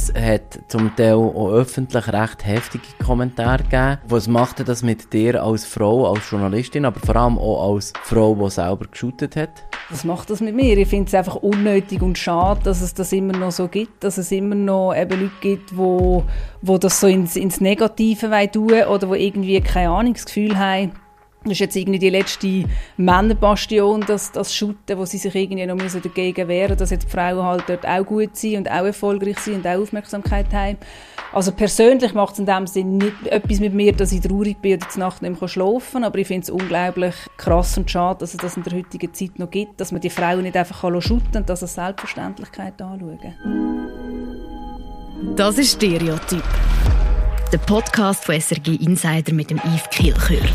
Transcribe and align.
Es 0.00 0.14
hat 0.14 0.60
zum 0.68 0.94
Teil 0.94 1.14
auch 1.14 1.50
öffentlich 1.50 2.06
recht 2.12 2.46
heftige 2.46 2.84
Kommentare 3.04 3.64
gegeben. 3.64 3.98
Was 4.06 4.28
macht 4.28 4.68
das 4.68 4.84
mit 4.84 5.12
dir 5.12 5.42
als 5.42 5.64
Frau, 5.64 6.12
als 6.12 6.30
Journalistin, 6.30 6.84
aber 6.84 7.00
vor 7.00 7.16
allem 7.16 7.36
auch 7.36 7.74
als 7.74 7.92
Frau, 8.04 8.36
die 8.36 8.48
selber 8.48 8.86
geshootet 8.88 9.34
hat? 9.34 9.64
Was 9.90 10.04
macht 10.04 10.30
das 10.30 10.40
mit 10.40 10.54
mir? 10.54 10.78
Ich 10.78 10.86
finde 10.86 11.08
es 11.08 11.14
einfach 11.14 11.34
unnötig 11.34 12.00
und 12.00 12.16
schade, 12.16 12.60
dass 12.62 12.80
es 12.80 12.94
das 12.94 13.12
immer 13.12 13.36
noch 13.36 13.50
so 13.50 13.66
gibt, 13.66 14.04
dass 14.04 14.18
es 14.18 14.30
immer 14.30 14.54
noch 14.54 14.94
eben 14.94 15.20
Leute 15.20 15.32
gibt, 15.40 15.76
wo, 15.76 16.22
wo 16.62 16.78
das 16.78 17.00
so 17.00 17.08
ins, 17.08 17.34
ins 17.34 17.60
Negative 17.60 18.30
tun 18.52 18.84
oder 18.84 19.08
wo 19.08 19.14
irgendwie 19.14 19.60
keine 19.60 19.90
Ahnung, 19.90 20.12
das 20.12 20.26
Gefühl 20.26 20.56
haben, 20.56 20.92
das 21.44 21.52
ist 21.52 21.60
jetzt 21.60 21.76
irgendwie 21.76 21.98
die 21.98 22.10
letzte 22.10 22.64
Männerbastion, 22.96 24.04
das, 24.06 24.32
das 24.32 24.54
Shooten, 24.54 24.98
wo 24.98 25.04
sie 25.04 25.18
sich 25.18 25.34
irgendwie 25.34 25.64
noch 25.66 25.76
müssen 25.76 26.02
dagegen 26.02 26.48
wehren 26.48 26.76
dass 26.76 26.90
jetzt 26.90 27.06
die 27.06 27.10
Frauen 27.10 27.44
halt 27.44 27.64
dort 27.68 27.86
auch 27.86 28.04
gut 28.04 28.36
sind 28.36 28.56
und 28.56 28.70
auch 28.70 28.84
erfolgreich 28.84 29.38
sind 29.38 29.56
und 29.56 29.66
auch 29.66 29.80
Aufmerksamkeit 29.80 30.52
haben. 30.52 30.78
Also 31.32 31.52
persönlich 31.52 32.14
macht 32.14 32.34
es 32.34 32.38
in 32.40 32.46
dem 32.46 32.66
Sinne 32.66 33.04
nicht 33.04 33.26
etwas 33.26 33.60
mit 33.60 33.74
mir, 33.74 33.92
dass 33.92 34.12
ich 34.12 34.20
traurig 34.20 34.60
bin 34.60 34.76
oder 34.78 34.88
zur 34.88 35.00
Nacht 35.00 35.22
nicht 35.22 35.40
mehr 35.40 35.48
schlafen 35.48 35.92
kann, 35.92 36.04
aber 36.04 36.18
ich 36.18 36.26
finde 36.26 36.44
es 36.44 36.50
unglaublich 36.50 37.14
krass 37.36 37.76
und 37.78 37.90
schade, 37.90 38.20
dass 38.20 38.34
es 38.34 38.38
das 38.38 38.56
in 38.56 38.64
der 38.64 38.78
heutigen 38.78 39.12
Zeit 39.14 39.38
noch 39.38 39.50
gibt, 39.50 39.80
dass 39.80 39.92
man 39.92 40.00
die 40.00 40.10
Frauen 40.10 40.42
nicht 40.42 40.56
einfach 40.56 40.80
shooten 41.00 41.30
kann 41.32 41.42
und 41.42 41.50
das 41.50 41.62
als 41.62 41.74
Selbstverständlichkeit 41.74 42.80
anschauen. 42.80 43.18
Das 45.36 45.58
ist 45.58 45.72
Stereotyp. 45.72 46.44
Der 47.52 47.58
Podcast 47.58 48.24
von 48.24 48.40
SRG 48.40 48.76
Insider 48.76 49.32
mit 49.32 49.50
dem 49.50 49.58
Yves 49.58 49.88
Kilchör. 49.90 50.46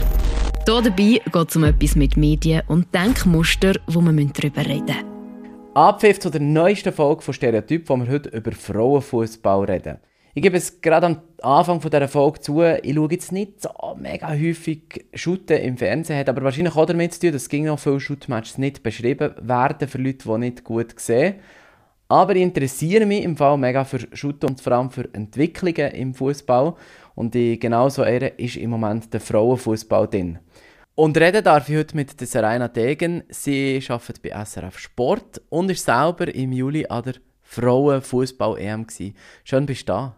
Hier 0.65 0.81
dabei 0.81 1.19
geht 1.19 1.49
es 1.49 1.55
um 1.57 1.65
etwas 1.65 1.95
mit 1.97 2.15
Medien 2.15 2.61
und 2.69 2.87
Denkmuster, 2.95 3.73
wo 3.85 3.99
wir 3.99 4.13
darüber 4.13 4.65
reden 4.65 4.85
müssen. 4.85 5.73
Abpfiff 5.73 6.21
zu 6.21 6.29
der 6.29 6.39
neuesten 6.39 6.93
Folge 6.93 7.21
von 7.21 7.33
Stereotyp, 7.33 7.89
wo 7.89 7.97
wir 7.97 8.07
heute 8.07 8.29
über 8.29 8.53
Frauenfußball 8.53 9.65
reden. 9.65 9.97
Ich 10.33 10.41
gebe 10.41 10.55
es 10.55 10.79
gerade 10.79 11.07
am 11.07 11.21
Anfang 11.41 11.81
dieser 11.81 12.07
Folge 12.07 12.39
zu, 12.39 12.61
ich 12.61 12.95
schaue 12.95 13.11
jetzt 13.11 13.33
nicht 13.33 13.61
so 13.61 13.71
mega 13.99 14.29
häufig 14.29 15.05
Shooten 15.13 15.57
im 15.57 15.77
Fernsehen, 15.77 16.17
hat 16.17 16.29
aber 16.29 16.43
wahrscheinlich 16.43 16.77
auch 16.77 16.85
damit 16.85 17.13
zu 17.13 17.19
tun, 17.19 17.33
dass 17.33 17.51
noch 17.51 17.77
viele 17.77 17.99
Shootmatches 17.99 18.57
nicht 18.57 18.83
beschrieben 18.83 19.33
werden 19.41 19.89
für 19.89 19.97
Leute, 19.97 20.29
die 20.29 20.37
nicht 20.37 20.63
gut 20.63 20.97
sehen. 20.97 21.35
Aber 22.07 22.35
ich 22.35 22.41
interessiere 22.41 23.05
mich 23.05 23.23
im 23.23 23.35
Fall 23.35 23.57
mega 23.57 23.83
für 23.83 23.99
Shooten 24.13 24.51
und 24.51 24.61
vor 24.61 24.73
allem 24.73 24.91
für 24.91 25.09
Entwicklungen 25.13 25.91
im 25.91 26.13
Fußball. 26.13 26.75
Und 27.15 27.35
in 27.35 27.59
genau 27.59 27.89
so 27.89 28.01
einer 28.01 28.37
ist 28.39 28.57
im 28.57 28.71
Moment 28.71 29.13
der 29.13 29.21
Frauenfußball 29.21 30.07
drin. 30.07 30.39
Und 30.95 31.17
reden 31.17 31.43
darf 31.43 31.69
ich 31.69 31.75
heute 31.75 31.95
mit 31.95 32.19
der 32.19 32.27
Serena 32.27 32.67
Degen. 32.67 33.23
Sie 33.29 33.83
arbeitet 33.87 34.21
bei 34.21 34.45
SRF 34.45 34.77
Sport 34.77 35.41
und 35.49 35.71
ist 35.71 35.85
selber 35.85 36.33
im 36.33 36.51
Juli 36.51 36.85
an 36.85 37.03
der 37.03 37.15
Frauenfußball-EM. 37.41 38.85
Schön, 39.43 39.65
bist 39.65 39.81
du 39.89 39.93
da. 39.93 40.15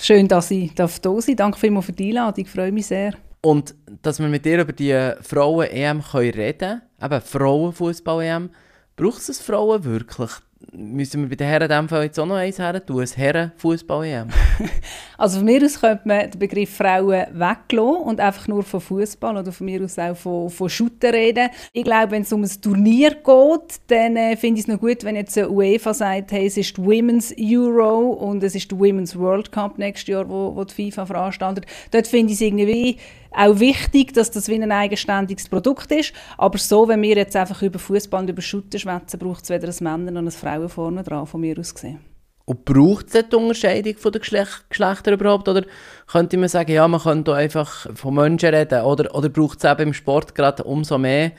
Schön, 0.00 0.28
dass 0.28 0.50
ich 0.50 0.74
da 0.74 0.86
sein 0.86 1.02
darf. 1.02 1.36
Danke 1.36 1.58
vielmals 1.58 1.86
für 1.86 1.92
die 1.92 2.08
Einladung. 2.08 2.44
Ich 2.44 2.50
freue 2.50 2.72
mich 2.72 2.86
sehr. 2.86 3.14
Und 3.40 3.74
dass 4.02 4.20
wir 4.20 4.28
mit 4.28 4.44
dir 4.44 4.60
über 4.60 4.72
die 4.72 5.12
Frauen-EM 5.20 6.00
reden 6.00 6.58
können, 6.58 6.82
eben 7.02 7.20
Frauenfußball-EM, 7.20 8.50
braucht 8.94 9.28
es 9.28 9.40
Frauen 9.40 9.84
wirklich? 9.84 10.30
Müssen 10.72 11.22
wir 11.22 11.28
bei 11.28 11.36
den 11.36 11.46
Herren 11.46 11.70
in 11.70 11.88
Fall 11.88 12.04
jetzt 12.04 12.18
auch 12.18 12.26
noch 12.26 12.36
eins 12.36 12.58
her 12.58 12.84
tun, 12.84 13.00
ein 13.00 13.08
Herrenfußball-EM? 13.08 14.28
also 15.18 15.38
von 15.38 15.44
mir 15.44 15.64
aus 15.64 15.80
könnte 15.80 16.06
man 16.06 16.30
den 16.30 16.38
Begriff 16.38 16.76
Frauen 16.76 17.26
weglassen 17.32 18.02
und 18.02 18.20
einfach 18.20 18.48
nur 18.48 18.62
von 18.62 18.80
Fußball 18.80 19.36
oder 19.36 19.52
von 19.52 19.64
mir 19.64 19.82
aus 19.82 19.98
auch 19.98 20.16
von, 20.16 20.50
von 20.50 20.68
Shooter 20.68 21.12
reden. 21.12 21.48
Ich 21.72 21.84
glaube, 21.84 22.12
wenn 22.12 22.22
es 22.22 22.32
um 22.32 22.42
ein 22.42 22.50
Turnier 22.60 23.10
geht, 23.10 23.80
dann 23.88 24.16
äh, 24.16 24.36
finde 24.36 24.60
ich 24.60 24.66
es 24.66 24.72
noch 24.72 24.80
gut, 24.80 25.04
wenn 25.04 25.16
jetzt 25.16 25.36
UEFA 25.36 25.94
sagt, 25.94 26.32
hey, 26.32 26.46
es 26.46 26.56
ist 26.56 26.76
die 26.76 26.82
Women's 26.82 27.34
Euro 27.38 28.10
und 28.10 28.42
es 28.42 28.54
ist 28.54 28.70
der 28.70 28.78
Women's 28.78 29.18
World 29.18 29.52
Cup 29.52 29.78
nächstes 29.78 30.08
Jahr, 30.08 30.28
wo, 30.28 30.54
wo 30.54 30.64
die 30.64 30.90
FIFA 30.90 31.06
veranstaltet. 31.06 31.66
Dort 31.90 32.06
finde 32.06 32.32
ich 32.32 32.38
es 32.38 32.40
irgendwie 32.40 32.98
auch 33.34 33.58
wichtig, 33.58 34.12
dass 34.14 34.30
das 34.30 34.48
wie 34.48 34.54
ein 34.54 34.72
eigenständiges 34.72 35.48
Produkt 35.48 35.90
ist. 35.92 36.12
Aber 36.38 36.58
so, 36.58 36.88
wenn 36.88 37.02
wir 37.02 37.16
jetzt 37.16 37.36
einfach 37.36 37.62
über 37.62 37.78
Fußball 37.78 38.22
und 38.22 38.30
über 38.30 38.42
Shooter 38.42 38.78
schwätzen, 38.78 39.18
braucht 39.18 39.44
es 39.44 39.50
weder 39.50 39.68
ein 39.68 39.84
Männer 39.84 40.10
noch 40.10 40.22
ein 40.22 40.30
Frauen 40.30 40.68
vorne 40.68 41.02
dran, 41.02 41.26
von 41.26 41.40
mir 41.40 41.58
aus 41.58 41.74
gesehen. 41.74 42.00
Und 42.44 42.64
braucht 42.64 43.14
es 43.14 43.28
die 43.28 43.36
Unterscheidung 43.36 43.94
der 44.04 44.20
Geschlech 44.20 44.48
Geschlechter 44.68 45.12
überhaupt? 45.12 45.48
Oder 45.48 45.64
könnte 46.06 46.36
man 46.36 46.48
sagen, 46.48 46.72
ja, 46.72 46.86
man 46.88 47.00
könnte 47.00 47.34
einfach 47.34 47.86
von 47.94 48.14
Menschen 48.14 48.52
reden? 48.52 48.82
Oder, 48.82 49.14
oder 49.14 49.28
braucht 49.28 49.62
es 49.62 49.70
eben 49.70 49.88
im 49.88 49.94
Sport 49.94 50.34
gerade 50.34 50.64
umso 50.64 50.98
mehr, 50.98 51.32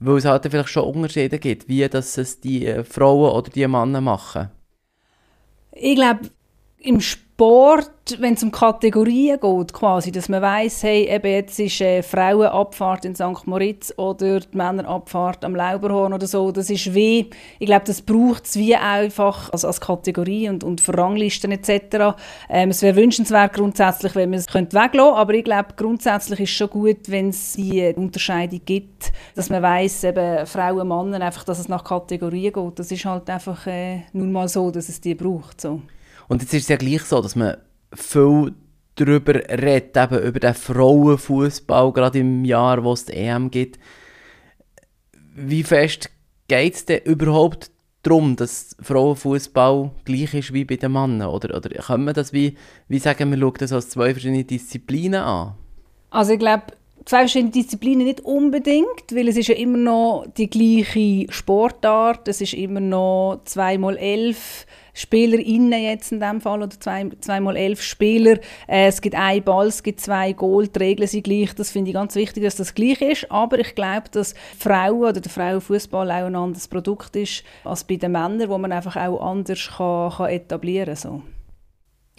weil 0.00 0.16
es 0.16 0.24
halt 0.24 0.46
vielleicht 0.50 0.68
schon 0.68 0.84
Unterschiede 0.84 1.38
gibt, 1.38 1.68
wie 1.68 1.88
das 1.88 2.18
es 2.18 2.40
die 2.40 2.66
äh, 2.66 2.82
Frauen 2.82 3.32
oder 3.32 3.50
die 3.50 3.66
Männer 3.66 4.00
machen? 4.00 4.50
Ich 5.72 5.94
glaube, 5.94 6.22
im 6.78 7.00
Sport 7.00 7.27
Sport, 7.38 8.16
wenn 8.18 8.34
es 8.34 8.42
um 8.42 8.50
Kategorien 8.50 9.38
geht, 9.38 9.72
quasi, 9.72 10.10
dass 10.10 10.28
man 10.28 10.42
weiß, 10.42 10.82
hey, 10.82 11.08
eben 11.08 11.30
jetzt 11.30 11.60
ist 11.60 11.80
äh, 11.80 12.02
Frauenabfahrt 12.02 13.04
in 13.04 13.14
St. 13.14 13.46
Moritz 13.46 13.94
oder 13.96 14.40
die 14.40 14.56
Männerabfahrt 14.56 15.44
am 15.44 15.54
Lauberhorn 15.54 16.12
oder 16.12 16.26
so, 16.26 16.50
das 16.50 16.68
ist 16.68 16.92
wie, 16.94 17.30
ich 17.60 17.66
glaube, 17.66 17.84
das 17.86 18.02
braucht 18.02 18.44
es 18.44 18.56
wie 18.56 18.74
einfach 18.74 19.52
als, 19.52 19.64
als 19.64 19.80
Kategorie 19.80 20.48
und, 20.48 20.64
und 20.64 20.80
für 20.80 20.98
Ranglisten 20.98 21.52
etc. 21.52 22.16
Ähm, 22.48 22.70
es 22.70 22.82
wäre 22.82 22.96
wünschenswert 22.96 23.52
grundsätzlich, 23.52 24.16
wenn 24.16 24.30
man 24.30 24.40
es 24.40 24.52
weglassen 24.52 24.90
könnte, 24.90 25.02
aber 25.14 25.34
ich 25.34 25.44
glaube, 25.44 25.68
grundsätzlich 25.76 26.40
ist 26.40 26.50
es 26.50 26.56
schon 26.56 26.70
gut, 26.70 27.08
wenn 27.08 27.28
es 27.28 27.52
die 27.52 27.94
Unterscheidung 27.94 28.62
gibt, 28.64 29.12
dass 29.36 29.48
man 29.48 29.62
weiß, 29.62 30.02
eben 30.02 30.44
Frauen, 30.44 30.88
Männer, 30.88 31.24
einfach, 31.24 31.44
dass 31.44 31.60
es 31.60 31.68
nach 31.68 31.84
Kategorien 31.84 32.52
geht. 32.52 32.78
Das 32.80 32.90
ist 32.90 33.04
halt 33.04 33.30
einfach 33.30 33.64
äh, 33.68 34.00
nun 34.12 34.32
mal 34.32 34.48
so, 34.48 34.72
dass 34.72 34.88
es 34.88 35.00
die 35.00 35.14
braucht. 35.14 35.60
So. 35.60 35.82
Und 36.28 36.42
jetzt 36.42 36.54
ist 36.54 36.62
es 36.64 36.68
ja 36.68 36.76
gleich 36.76 37.02
so, 37.02 37.20
dass 37.20 37.36
man 37.36 37.56
viel 37.92 38.54
darüber 38.94 39.34
redet, 39.34 39.96
eben 39.96 40.22
über 40.22 40.40
den 40.40 40.54
Frauenfußball, 40.54 41.92
gerade 41.92 42.18
im 42.18 42.44
Jahr, 42.44 42.84
wo 42.84 42.92
es 42.92 43.06
die 43.06 43.14
EM 43.14 43.50
gibt. 43.50 43.78
Wie 45.34 45.62
fest 45.62 46.10
geht 46.48 46.74
es 46.74 46.84
denn 46.84 47.02
überhaupt 47.04 47.70
darum, 48.02 48.36
dass 48.36 48.76
Frauenfußball 48.80 49.90
gleich 50.04 50.34
ist 50.34 50.52
wie 50.52 50.64
bei 50.64 50.76
den 50.76 50.92
Männern? 50.92 51.28
Oder, 51.28 51.56
oder 51.56 51.70
können 51.70 52.04
wir 52.04 52.12
das 52.12 52.32
wie, 52.32 52.56
wie 52.88 52.98
sagen, 52.98 53.30
wir 53.30 53.38
schauen 53.38 53.54
das 53.58 53.72
als 53.72 53.90
zwei 53.90 54.12
verschiedene 54.12 54.44
Disziplinen 54.44 55.22
an? 55.22 55.54
Also 56.10 56.32
ich 56.32 56.38
glaube, 56.38 56.64
zwei 57.08 57.20
verschiedene 57.20 57.52
Disziplinen 57.52 58.06
nicht 58.06 58.20
unbedingt, 58.20 59.12
weil 59.12 59.28
es 59.28 59.38
ist 59.38 59.48
ja 59.48 59.54
immer 59.54 59.78
noch 59.78 60.26
die 60.36 60.50
gleiche 60.50 61.32
Sportart, 61.32 62.28
es 62.28 62.42
ist 62.42 62.52
immer 62.52 62.80
noch 62.80 63.40
2x11 63.46 64.36
SpielerInnen 64.92 65.80
jetzt 65.80 66.12
in 66.12 66.20
dem 66.20 66.40
Fall, 66.40 66.60
oder 66.60 66.78
zwei, 66.78 67.08
zweimal 67.20 67.56
elf 67.56 67.80
Spieler. 67.80 68.38
Äh, 68.66 68.88
es 68.88 69.00
gibt 69.00 69.14
ein 69.14 69.42
Ball, 69.42 69.68
es 69.68 69.82
gibt 69.82 70.00
zwei 70.00 70.32
Goal, 70.32 70.66
die 70.66 70.78
Regeln 70.78 71.08
sind 71.08 71.22
gleich. 71.22 71.54
Das 71.54 71.70
finde 71.70 71.90
ich 71.90 71.94
ganz 71.94 72.14
wichtig, 72.16 72.42
dass 72.42 72.56
das 72.56 72.74
gleich 72.74 73.00
ist. 73.00 73.30
Aber 73.30 73.58
ich 73.60 73.76
glaube, 73.76 74.08
dass 74.10 74.34
Frauen 74.58 75.04
oder 75.04 75.20
der 75.20 75.30
Frauenfußball 75.30 76.10
auch 76.10 76.26
ein 76.26 76.34
anderes 76.34 76.66
Produkt 76.66 77.14
ist 77.14 77.44
als 77.64 77.84
bei 77.84 77.94
den 77.94 78.12
Männern, 78.12 78.48
wo 78.48 78.58
man 78.58 78.72
einfach 78.72 78.96
auch 78.96 79.20
anders 79.20 79.70
kann, 79.76 80.10
kann 80.10 80.30
etablieren 80.30 80.86
kann. 80.86 80.96
So. 80.96 81.22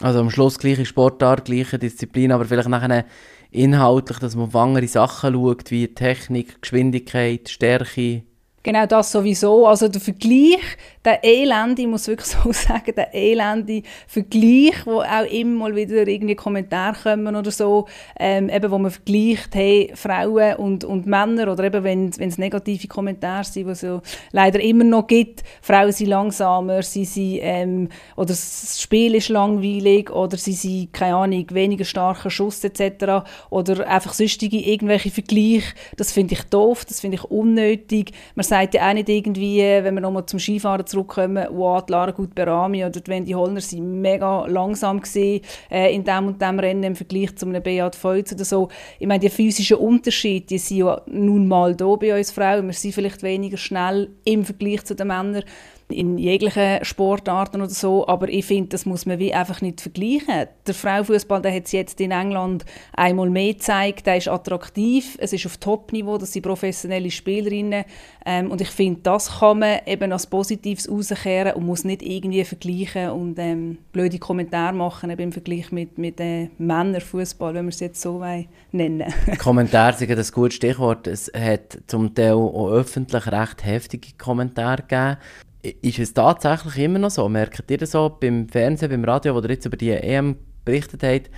Also 0.02 0.20
am 0.22 0.30
Schluss 0.30 0.58
gleiche 0.58 0.86
Sportart, 0.86 1.46
gleiche 1.46 1.78
Disziplin, 1.78 2.32
aber 2.32 2.46
vielleicht 2.46 2.70
nachher 2.70 3.06
inhaltlich, 3.52 4.20
dass 4.20 4.36
man 4.36 4.48
auf 4.48 4.56
andere 4.56 4.88
Sachen 4.88 5.34
schaut, 5.34 5.72
wie 5.72 5.88
Technik, 5.94 6.62
Geschwindigkeit, 6.62 7.50
Stärke. 7.50 8.24
Genau 8.64 8.86
das 8.86 9.12
sowieso. 9.12 9.68
Also 9.68 9.88
der 9.88 10.02
Vergleich, 10.02 10.78
der 11.06 11.24
elende, 11.24 11.82
ich 11.82 11.88
muss 11.88 12.08
wirklich 12.08 12.28
so 12.44 12.52
sagen, 12.52 12.94
der 12.96 13.14
elende 13.14 13.84
Vergleich, 14.08 14.86
wo 14.86 15.02
auch 15.02 15.26
immer 15.32 15.60
mal 15.60 15.76
wieder 15.76 16.08
irgendwie 16.08 16.36
Kommentare 16.36 16.98
kommen 17.02 17.36
oder 17.36 17.52
so, 17.52 17.88
ähm, 18.20 18.50
eben 18.50 18.72
wo 18.72 18.78
man 18.78 18.92
vergleicht, 18.92 19.56
hey, 19.56 19.92
Frauen 19.96 20.56
und, 20.56 20.84
und 20.84 21.06
Männer 21.06 21.52
oder 21.52 21.64
eben 21.64 21.84
wenn 21.84 22.10
es 22.10 22.38
negative 22.38 22.88
Kommentare 22.88 23.44
sind, 23.44 23.66
die 23.66 23.72
es 23.72 23.82
ja 23.82 24.02
leider 24.32 24.60
immer 24.60 24.84
noch 24.84 25.08
gibt, 25.08 25.44
Frauen 25.62 25.92
sind 25.92 26.10
langsamer, 26.10 26.84
sie 26.84 27.06
sind, 27.06 27.40
ähm, 27.42 27.90
oder 28.16 28.28
das 28.28 28.82
Spiel 28.82 29.16
ist 29.16 29.30
langweilig 29.30 30.10
oder 30.12 30.38
sie 30.38 30.54
sind, 30.54 30.94
keine 30.94 31.16
Ahnung, 31.16 31.46
weniger 31.52 31.86
starker 31.86 32.30
Schuss 32.30 32.64
etc. 32.64 33.26
oder 33.50 33.88
einfach 33.88 34.14
sonstige 34.14 34.58
irgendwelche 34.58 35.12
Vergleiche, 35.12 35.74
das 35.96 36.12
finde 36.12 36.34
ich 36.34 36.44
doof, 36.44 36.86
das 36.86 37.00
finde 37.00 37.16
ich 37.16 37.24
unnötig. 37.24 38.12
Man 38.36 38.44
sagt 38.44 38.74
ja 38.74 38.90
auch 38.90 38.94
nicht 38.94 39.10
irgendwie, 39.10 39.60
wenn 39.60 39.94
wir 39.94 40.02
nochmal 40.02 40.26
zum 40.26 40.40
Skifahren 40.40 40.86
zurückkommen, 41.00 41.48
wow, 41.52 41.84
die 41.84 41.92
Lara 41.92 42.12
Gut-Berami 42.12 42.86
oder 42.86 43.00
die 43.00 43.08
Wendy 43.12 43.32
Hollner 43.32 43.62
sind 43.62 44.02
mega 44.02 44.46
langsam 44.48 45.00
gewesen, 45.00 45.42
äh, 45.70 45.94
in 45.94 46.04
dem 46.04 46.28
und 46.28 46.42
dem 46.42 46.60
Rennen 46.60 46.84
im 46.84 46.96
Vergleich 46.96 47.36
zu 47.36 47.46
einem 47.46 47.62
Beat 47.64 47.96
Feuz 47.96 48.32
oder 48.32 48.46
so. 48.46 48.70
Ich 49.00 49.08
meine, 49.08 49.20
die 49.20 49.30
physischen 49.30 49.78
Unterschiede, 49.78 50.46
die 50.46 50.58
sind 50.58 50.78
ja 50.78 51.02
nun 51.08 51.48
mal 51.48 51.76
da 51.76 51.96
bei 51.96 52.18
uns 52.18 52.32
Frauen. 52.32 52.68
Wir 52.68 52.74
sind 52.74 52.94
vielleicht 52.94 53.24
weniger 53.24 53.58
schnell 53.58 54.10
im 54.26 54.46
Vergleich 54.46 54.84
zu 54.86 54.96
den 54.96 55.08
Männern. 55.08 55.44
In 55.92 56.18
jeglichen 56.20 56.84
Sportarten 56.86 57.62
oder 57.62 57.70
so, 57.70 58.08
aber 58.08 58.30
ich 58.30 58.46
finde, 58.46 58.70
das 58.70 58.86
muss 58.86 59.06
man 59.06 59.18
wie 59.18 59.34
einfach 59.34 59.62
nicht 59.62 59.82
vergleichen. 59.82 60.48
Der 60.68 60.74
Frauenfußball, 60.74 61.42
der 61.42 61.54
hat 61.54 61.66
es 61.66 61.72
jetzt 61.72 62.00
in 62.00 62.12
England 62.12 62.64
einmal 62.94 63.30
mehr 63.30 63.54
gezeigt, 63.54 64.06
der 64.06 64.18
ist 64.18 64.28
attraktiv, 64.28 65.18
es 65.20 65.34
ist 65.34 65.48
auf 65.48 65.58
Top-Niveau, 65.58 66.18
das 66.20 66.32
sind 66.32 66.44
professionelle 66.44 67.10
Spielerinnen 67.10 67.86
ähm, 68.26 68.52
und 68.52 68.62
ich 68.62 68.70
finde, 68.70 69.02
das 69.02 69.40
kann 69.40 69.60
man 69.60 69.80
eben 69.88 70.12
als 70.12 70.28
Positives 70.28 70.90
rauskehren 70.90 71.54
und 71.54 71.66
muss 71.66 71.84
nicht 71.84 72.04
irgendwie 72.04 72.44
vergleichen 72.44 73.10
und 73.10 73.40
ähm, 73.40 73.80
blöde 73.92 74.20
Kommentare 74.20 74.76
machen 74.76 75.10
eben 75.10 75.24
im 75.24 75.32
Vergleich 75.32 75.72
mit, 75.72 75.98
mit 75.98 76.20
äh, 76.20 76.50
Männerfußball, 76.60 77.56
wenn 77.56 77.66
wir 77.66 77.70
es 77.70 77.80
jetzt 77.80 78.02
so 78.02 78.24
nennen. 78.72 79.12
Kommentare 79.40 79.98
sind 79.98 80.12
ein 80.12 80.26
gutes 80.32 80.56
Stichwort. 80.56 81.08
Es 81.08 81.32
hat 81.34 81.80
zum 81.88 82.14
Teil 82.14 82.34
auch 82.34 82.70
öffentlich 82.70 83.26
recht 83.26 83.66
heftige 83.66 84.10
Kommentare 84.18 84.84
gegeben 84.84 85.18
ist 85.62 86.00
es 86.00 86.14
tatsächlich 86.14 86.78
immer 86.78 87.00
noch 87.00 87.12
so? 87.12 87.28
Merkt 87.28 87.70
ihr 87.70 87.78
das 87.78 87.92
so 87.92 88.18
beim 88.20 88.48
Fernsehen, 88.48 88.90
beim 88.90 89.04
Radio, 89.04 89.36
wo 89.36 89.42
ihr 89.42 89.50
jetzt 89.50 89.66
über 89.66 89.78
die 89.78 89.92
EM 89.92 90.38
berichtet 90.64 91.04
habt, 91.04 91.30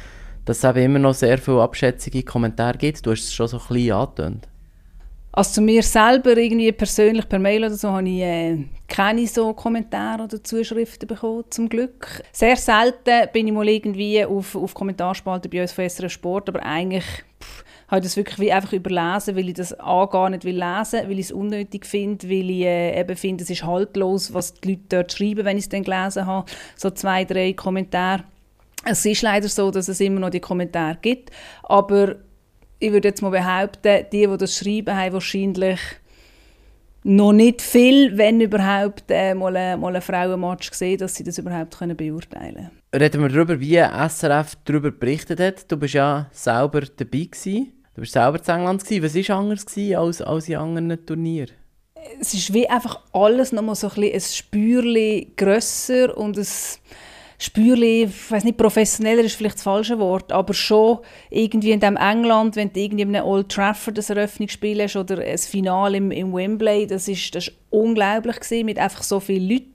dass 0.45 0.59
es 0.59 0.63
eben 0.63 0.79
immer 0.79 0.99
noch 0.99 1.13
sehr 1.13 1.37
viele 1.37 1.61
abschätzige 1.61 2.23
Kommentare 2.23 2.77
gibt? 2.77 3.05
Du 3.05 3.11
hast 3.11 3.23
es 3.23 3.33
schon 3.33 3.47
so 3.47 3.57
ein 3.57 3.67
bisschen 3.67 3.93
angetönt. 3.93 4.47
Also 5.33 5.53
zu 5.53 5.61
mir 5.61 5.81
selber 5.81 6.35
irgendwie 6.35 6.73
persönlich 6.73 7.27
per 7.27 7.39
Mail 7.39 7.63
oder 7.63 7.75
so 7.75 7.89
habe 7.89 8.09
ich 8.09 8.21
äh, 8.21 8.65
keine 8.87 9.25
so 9.27 9.53
Kommentare 9.53 10.23
oder 10.23 10.43
Zuschriften 10.43 11.07
bekommen, 11.07 11.45
zum 11.49 11.69
Glück. 11.69 12.21
Sehr 12.33 12.57
selten 12.57 13.29
bin 13.31 13.47
ich 13.47 13.53
mal 13.53 13.67
irgendwie 13.67 14.25
auf, 14.25 14.55
auf 14.55 14.73
Kommentarspalten 14.73 15.49
bei 15.49 15.61
uns 15.61 15.71
von 15.71 15.87
SRF 15.87 16.11
Sport, 16.11 16.49
aber 16.49 16.63
eigentlich 16.63 17.05
pff, 17.41 17.63
habe 17.91 17.99
ich 17.99 18.05
das 18.05 18.15
wirklich 18.15 18.39
wie 18.39 18.53
einfach 18.53 18.71
überlesen, 18.71 19.35
weil 19.35 19.49
ich 19.49 19.55
das 19.55 19.77
A 19.77 20.05
gar 20.05 20.29
nicht 20.29 20.45
will 20.45 20.55
lesen, 20.55 21.01
weil 21.03 21.19
ich 21.19 21.25
es 21.25 21.31
unnötig 21.33 21.85
finde, 21.85 22.29
weil 22.29 22.49
ich 22.49 22.61
äh, 22.61 22.97
eben 22.97 23.17
finde, 23.17 23.43
es 23.43 23.49
ist 23.49 23.65
haltlos, 23.65 24.33
was 24.33 24.53
die 24.53 24.69
Leute 24.69 24.81
dort 24.87 25.11
schreiben, 25.11 25.43
wenn 25.43 25.57
ich 25.57 25.65
es 25.65 25.69
dann 25.69 25.83
gelesen 25.83 26.25
habe, 26.25 26.49
so 26.77 26.89
zwei, 26.89 27.25
drei 27.25 27.51
Kommentare. 27.51 28.23
Es 28.85 29.05
ist 29.05 29.21
leider 29.21 29.49
so, 29.49 29.71
dass 29.71 29.89
es 29.89 29.99
immer 29.99 30.21
noch 30.21 30.29
die 30.29 30.39
Kommentare 30.39 30.97
gibt, 31.01 31.31
aber 31.63 32.15
ich 32.79 32.93
würde 32.93 33.09
jetzt 33.09 33.21
mal 33.21 33.29
behaupten, 33.29 34.05
die, 34.11 34.25
die 34.25 34.37
das 34.37 34.57
schreiben, 34.57 34.95
haben 34.95 35.13
wahrscheinlich 35.13 35.79
noch 37.03 37.33
nicht 37.33 37.61
viel, 37.61 38.17
wenn 38.17 38.39
überhaupt, 38.39 39.05
äh, 39.09 39.35
mal, 39.35 39.77
mal 39.77 39.89
einen 39.89 40.01
Frauenmatch 40.01 40.71
gesehen, 40.71 40.97
dass 40.97 41.15
sie 41.15 41.23
das 41.23 41.37
überhaupt 41.37 41.77
können 41.77 41.97
beurteilen 41.97 42.55
können. 42.55 43.01
Reden 43.01 43.21
wir 43.21 43.29
darüber, 43.29 43.59
wie 43.59 43.75
SRF 43.75 44.55
darüber 44.63 44.91
berichtet 44.91 45.39
hat. 45.39 45.69
Du 45.69 45.77
bist 45.77 45.93
ja 45.93 46.27
selber 46.31 46.81
dabei 46.81 47.25
gewesen. 47.25 47.80
Du 47.95 48.01
warst 48.01 48.13
selber 48.13 48.39
in 48.39 48.59
England. 48.59 48.85
Gewesen. 48.85 49.03
Was 49.03 49.29
war 49.29 49.37
anders 49.37 49.65
als, 49.97 50.21
als 50.21 50.49
in 50.49 50.55
anderen 50.55 51.05
Turnieren? 51.05 51.55
Es 52.19 52.33
ist 52.33 52.53
wie 52.53 52.67
einfach 52.67 52.99
alles 53.13 53.51
noch 53.51 53.61
mal 53.61 53.75
so 53.75 53.87
ein, 53.87 53.95
bisschen 53.95 54.13
ein 54.13 54.21
Spürchen 54.21 55.35
grösser 55.35 56.17
und 56.17 56.37
ein 56.37 56.47
Spürchen, 57.37 57.83
ich 57.83 58.31
weiß 58.31 58.43
nicht, 58.43 58.57
professioneller 58.57 59.23
ist 59.23 59.35
vielleicht 59.35 59.55
das 59.55 59.63
falsche 59.63 59.97
Wort, 59.97 60.31
aber 60.31 60.53
schon 60.53 60.99
irgendwie 61.31 61.71
in 61.71 61.79
dem 61.79 61.97
England, 61.97 62.55
wenn 62.55 62.71
du 62.71 62.79
irgendwie 62.79 63.01
in 63.01 63.15
einem 63.15 63.25
Old 63.25 63.49
Trafford 63.49 63.97
das 63.97 64.11
Eröffnungsspiel 64.11 64.81
hast 64.81 64.95
oder 64.95 65.19
ein 65.19 65.37
Finale 65.39 65.97
im, 65.97 66.11
im 66.11 66.33
Wembley, 66.33 66.85
das 66.85 67.07
ist, 67.07 67.33
das 67.33 67.47
ist 67.47 67.55
unglaublich 67.71 68.39
gewesen, 68.39 68.65
mit 68.65 68.77
einfach 68.77 69.01
so 69.01 69.19
vielen 69.19 69.49
Leuten. 69.49 69.73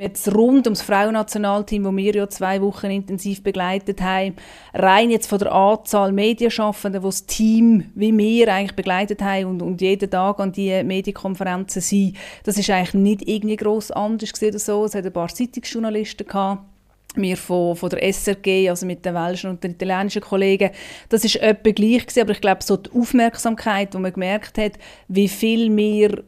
Jetzt 0.00 0.34
rund 0.34 0.66
ums 0.66 0.80
Frauennationalteam, 0.80 1.84
das 1.84 1.94
wir 1.94 2.14
ja 2.14 2.26
zwei 2.30 2.62
Wochen 2.62 2.86
intensiv 2.86 3.42
begleitet 3.42 4.00
haben, 4.00 4.34
rein 4.72 5.10
jetzt 5.10 5.26
von 5.26 5.38
der 5.38 5.52
Anzahl 5.52 6.10
Medienschaffenden, 6.12 7.02
die 7.02 7.06
das 7.06 7.26
Team 7.26 7.84
wie 7.94 8.16
wir 8.16 8.50
eigentlich 8.50 8.74
begleitet 8.74 9.20
haben 9.20 9.44
und, 9.44 9.60
und 9.60 9.82
jeden 9.82 10.10
Tag 10.10 10.40
an 10.40 10.52
die 10.52 10.82
Medienkonferenzen 10.82 11.82
sind, 11.82 12.16
das 12.44 12.56
ist 12.56 12.70
eigentlich 12.70 12.94
nicht 12.94 13.28
irgendwie 13.28 13.56
gross 13.56 13.90
anders 13.90 14.32
oder 14.42 14.58
so. 14.58 14.86
Es 14.86 14.94
hat 14.94 15.04
ein 15.04 15.12
paar 15.12 15.28
Zeitungsjournalisten 15.28 16.26
gehabt 16.26 16.62
wir 17.16 17.36
von, 17.36 17.76
von 17.76 17.90
der 17.90 18.02
SRG, 18.10 18.70
also 18.70 18.86
mit 18.86 19.04
den 19.04 19.14
welschen 19.14 19.50
und 19.50 19.62
den 19.64 19.72
italienischen 19.72 20.22
Kollegen, 20.22 20.70
das 21.08 21.24
ist 21.24 21.36
etwa 21.36 21.72
gleich 21.72 22.06
gewesen, 22.06 22.20
aber 22.20 22.32
ich 22.32 22.40
glaube, 22.40 22.62
so 22.62 22.76
die 22.76 22.90
Aufmerksamkeit, 22.92 23.92
die 23.92 23.98
man 23.98 24.12
gemerkt 24.12 24.58
hat, 24.58 24.74
wie 25.08 25.28
viel 25.28 25.76
wir 25.76 26.22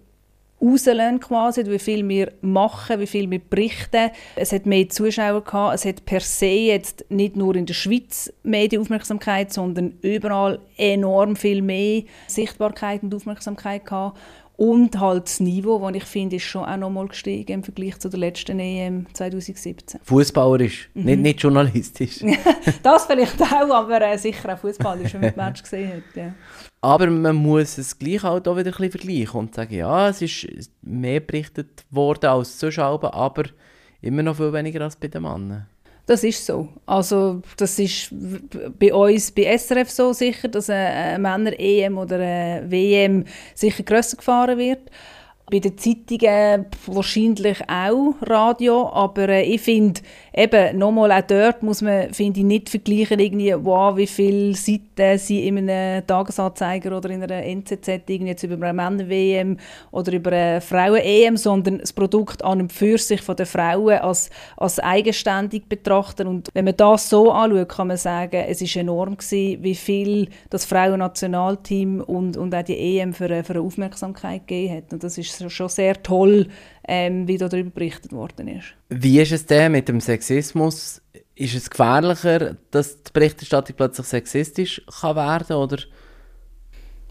rauslösen 0.62 1.20
quasi, 1.20 1.66
wie 1.66 1.78
viel 1.78 2.08
wir 2.08 2.32
machen, 2.40 3.00
wie 3.00 3.06
viel 3.06 3.30
wir 3.30 3.40
berichten. 3.40 4.10
Es 4.36 4.52
hat 4.52 4.66
mehr 4.66 4.88
Zuschauer 4.88 5.42
gehabt, 5.42 5.74
es 5.74 5.84
hat 5.84 6.04
per 6.04 6.20
se 6.20 6.46
jetzt 6.46 7.04
nicht 7.08 7.36
nur 7.36 7.56
in 7.56 7.66
der 7.66 7.74
Schweiz 7.74 8.32
Medienaufmerksamkeit, 8.42 9.52
sondern 9.52 9.94
überall 10.02 10.60
enorm 10.76 11.36
viel 11.36 11.62
mehr 11.62 12.02
Sichtbarkeit 12.26 13.02
und 13.02 13.14
Aufmerksamkeit 13.14 13.84
gehabt. 13.84 14.18
Und 14.56 15.00
halt 15.00 15.24
das 15.24 15.40
Niveau, 15.40 15.78
das 15.78 15.96
ich 15.96 16.04
finde, 16.04 16.36
ist 16.36 16.44
schon 16.44 16.64
auch 16.64 16.76
noch 16.76 16.90
mal 16.90 17.08
gestiegen 17.08 17.52
im 17.52 17.64
Vergleich 17.64 17.98
zu 17.98 18.08
der 18.08 18.20
letzten 18.20 18.60
EM 18.60 19.06
2017. 19.12 20.00
Fußballerisch, 20.04 20.90
mhm. 20.94 21.04
nicht, 21.04 21.20
nicht 21.20 21.42
journalistisch. 21.42 22.20
das 22.82 23.06
vielleicht 23.06 23.42
auch, 23.42 23.70
aber 23.70 24.02
äh, 24.02 24.18
sicher 24.18 24.54
auch 24.54 24.58
fußballerisch, 24.58 25.14
wenn 25.14 25.22
man 25.22 25.30
das 25.34 25.36
Match 25.36 25.62
gesehen 25.64 25.92
hat. 25.94 26.16
Ja. 26.16 26.34
Aber 26.84 27.06
man 27.06 27.36
muss 27.36 27.78
es 27.78 27.96
gleich 27.96 28.24
halt 28.24 28.48
auch 28.48 28.56
wieder 28.56 28.70
ein 28.70 28.76
bisschen 28.76 28.90
vergleichen 28.90 29.38
und 29.38 29.54
sagen, 29.54 29.74
ja, 29.74 30.08
es 30.08 30.20
ist 30.20 30.48
mehr 30.82 31.20
berichtet 31.20 31.84
worden 31.90 32.26
als 32.26 32.58
Zuschauer, 32.58 33.14
aber 33.14 33.44
immer 34.00 34.24
noch 34.24 34.36
viel 34.36 34.52
weniger 34.52 34.80
als 34.82 34.96
bei 34.96 35.06
den 35.06 35.22
Männern. 35.22 35.68
Das 36.06 36.24
ist 36.24 36.44
so. 36.44 36.68
Also 36.84 37.40
das 37.56 37.78
ist 37.78 38.12
bei 38.78 38.92
uns, 38.92 39.30
bei 39.30 39.56
SRF 39.56 39.88
so 39.88 40.12
sicher, 40.12 40.48
dass 40.48 40.68
eine 40.68 41.20
Männer-EM 41.20 41.96
oder 41.96 42.16
eine 42.16 42.68
WM 42.68 43.24
sicher 43.54 43.84
grösser 43.84 44.16
gefahren 44.16 44.58
wird 44.58 44.90
bei 45.52 45.58
den 45.58 45.76
Zeitungen 45.76 46.64
wahrscheinlich 46.86 47.58
auch 47.68 48.14
Radio, 48.22 48.88
aber 48.90 49.28
äh, 49.28 49.42
ich 49.42 49.60
finde, 49.60 50.00
eben, 50.32 50.78
nochmal, 50.78 51.12
auch 51.12 51.20
dort 51.20 51.62
muss 51.62 51.82
man, 51.82 52.10
finde 52.14 52.40
ich, 52.40 52.46
nicht 52.46 52.70
vergleichen, 52.70 53.20
irgendwie, 53.20 53.54
wow, 53.58 53.94
wie 53.94 54.06
viele 54.06 54.54
Seiten 54.54 55.18
sie 55.18 55.46
in 55.46 55.58
einem 55.58 56.06
Tagesanzeiger 56.06 56.96
oder 56.96 57.10
in 57.10 57.22
einer 57.22 57.44
NZZ 57.44 57.86
irgendwie 57.86 58.28
jetzt 58.28 58.44
über 58.44 58.54
eine 58.66 58.72
Männer-WM 58.72 59.58
oder 59.90 60.12
über 60.14 60.32
eine 60.32 60.62
Frauen-EM, 60.62 61.36
sondern 61.36 61.80
das 61.80 61.92
Produkt 61.92 62.42
an 62.42 62.62
und 62.62 62.72
für 62.72 62.96
sich 62.96 63.20
von 63.20 63.36
den 63.36 63.44
Frauen 63.44 63.98
als, 63.98 64.30
als 64.56 64.78
eigenständig 64.78 65.68
betrachten. 65.68 66.28
Und 66.28 66.48
wenn 66.54 66.64
man 66.64 66.76
das 66.78 67.10
so 67.10 67.30
anschaut, 67.30 67.68
kann 67.68 67.88
man 67.88 67.98
sagen, 67.98 68.42
es 68.48 68.62
ist 68.62 68.74
enorm 68.76 69.18
gewesen, 69.18 69.62
wie 69.62 69.74
viel 69.74 70.28
das 70.48 70.64
Frauennationalteam 70.64 72.00
und, 72.00 72.38
und 72.38 72.54
auch 72.54 72.64
die 72.64 72.98
EM 72.98 73.12
für, 73.12 73.44
für 73.44 73.52
eine 73.52 73.60
Aufmerksamkeit 73.60 74.46
gegeben 74.46 74.76
hat. 74.78 74.92
Und 74.94 75.04
das 75.04 75.18
ist 75.18 75.41
schon 75.50 75.68
sehr 75.68 76.02
toll, 76.02 76.48
ähm, 76.86 77.26
wie 77.28 77.38
darüber 77.38 77.70
berichtet 77.70 78.12
worden 78.12 78.48
ist. 78.48 78.74
Wie 78.88 79.20
ist 79.20 79.32
es 79.32 79.46
denn 79.46 79.72
mit 79.72 79.88
dem 79.88 80.00
Sexismus? 80.00 81.02
Ist 81.34 81.54
es 81.54 81.70
gefährlicher, 81.70 82.56
dass 82.70 83.02
die 83.02 83.12
Berichterstattung 83.12 83.76
plötzlich 83.76 84.06
sexistisch 84.06 84.82
kann 85.00 85.16
werden 85.16 85.56
oder 85.56 85.78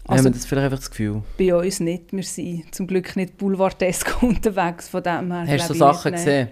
also, 0.04 0.18
haben 0.18 0.24
wir 0.24 0.30
das 0.32 0.46
vielleicht 0.46 0.64
einfach 0.64 0.78
das 0.78 0.90
Gefühl? 0.90 1.22
Bei 1.38 1.54
uns 1.54 1.80
nicht. 1.80 2.12
Wir 2.12 2.24
sind 2.24 2.74
zum 2.74 2.86
Glück 2.86 3.14
nicht 3.14 3.36
boulevardesk 3.36 4.22
unterwegs 4.22 4.88
von 4.88 5.02
dem 5.02 5.32
her. 5.32 5.46
Hast 5.46 5.70
du 5.70 5.74
so 5.74 5.78
Sachen 5.78 6.12
gesehen? 6.12 6.48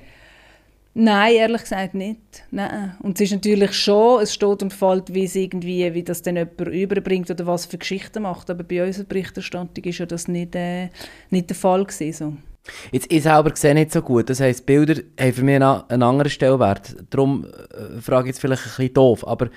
Nein, 0.92 1.34
ehrlich 1.34 1.62
gesagt 1.62 1.94
nicht. 1.94 2.20
Nein. 2.50 2.96
Und 3.00 3.16
es 3.16 3.26
ist 3.26 3.32
natürlich 3.32 3.72
schon, 3.74 4.22
es 4.22 4.34
steht 4.34 4.62
und 4.62 4.72
fällt, 4.72 5.14
wie 5.14 5.24
es 5.24 5.36
irgendwie, 5.36 5.94
wie 5.94 6.02
das 6.02 6.22
dann 6.22 6.36
jemand 6.36 6.60
überbringt 6.60 7.30
oder 7.30 7.46
was 7.46 7.66
für 7.66 7.78
Geschichten 7.78 8.24
macht. 8.24 8.50
Aber 8.50 8.64
bei 8.64 8.84
unserer 8.84 9.04
Berichterstattung 9.04 9.84
ist 9.84 9.98
ja 9.98 10.06
das 10.06 10.26
nicht, 10.26 10.54
äh, 10.56 10.88
nicht 11.30 11.48
der 11.48 11.56
Fall 11.56 11.84
gewesen. 11.84 12.12
So. 12.12 12.72
Jetzt, 12.90 13.12
ich 13.12 13.22
selber 13.22 13.54
sehe 13.54 13.74
nicht 13.74 13.92
so 13.92 14.02
gut. 14.02 14.28
Das 14.28 14.40
heisst, 14.40 14.66
Bilder 14.66 15.00
haben 15.18 15.32
für 15.32 15.44
mich 15.44 15.56
einen, 15.56 15.82
einen 15.88 16.02
anderen 16.02 16.30
Stellwert. 16.30 16.96
Darum 17.10 17.44
äh, 17.44 18.00
frage 18.00 18.28
ich 18.28 18.34
jetzt 18.34 18.40
vielleicht 18.40 18.62
ein 18.62 18.70
bisschen 18.70 18.94
doof. 18.94 19.26
Aber 19.26 19.48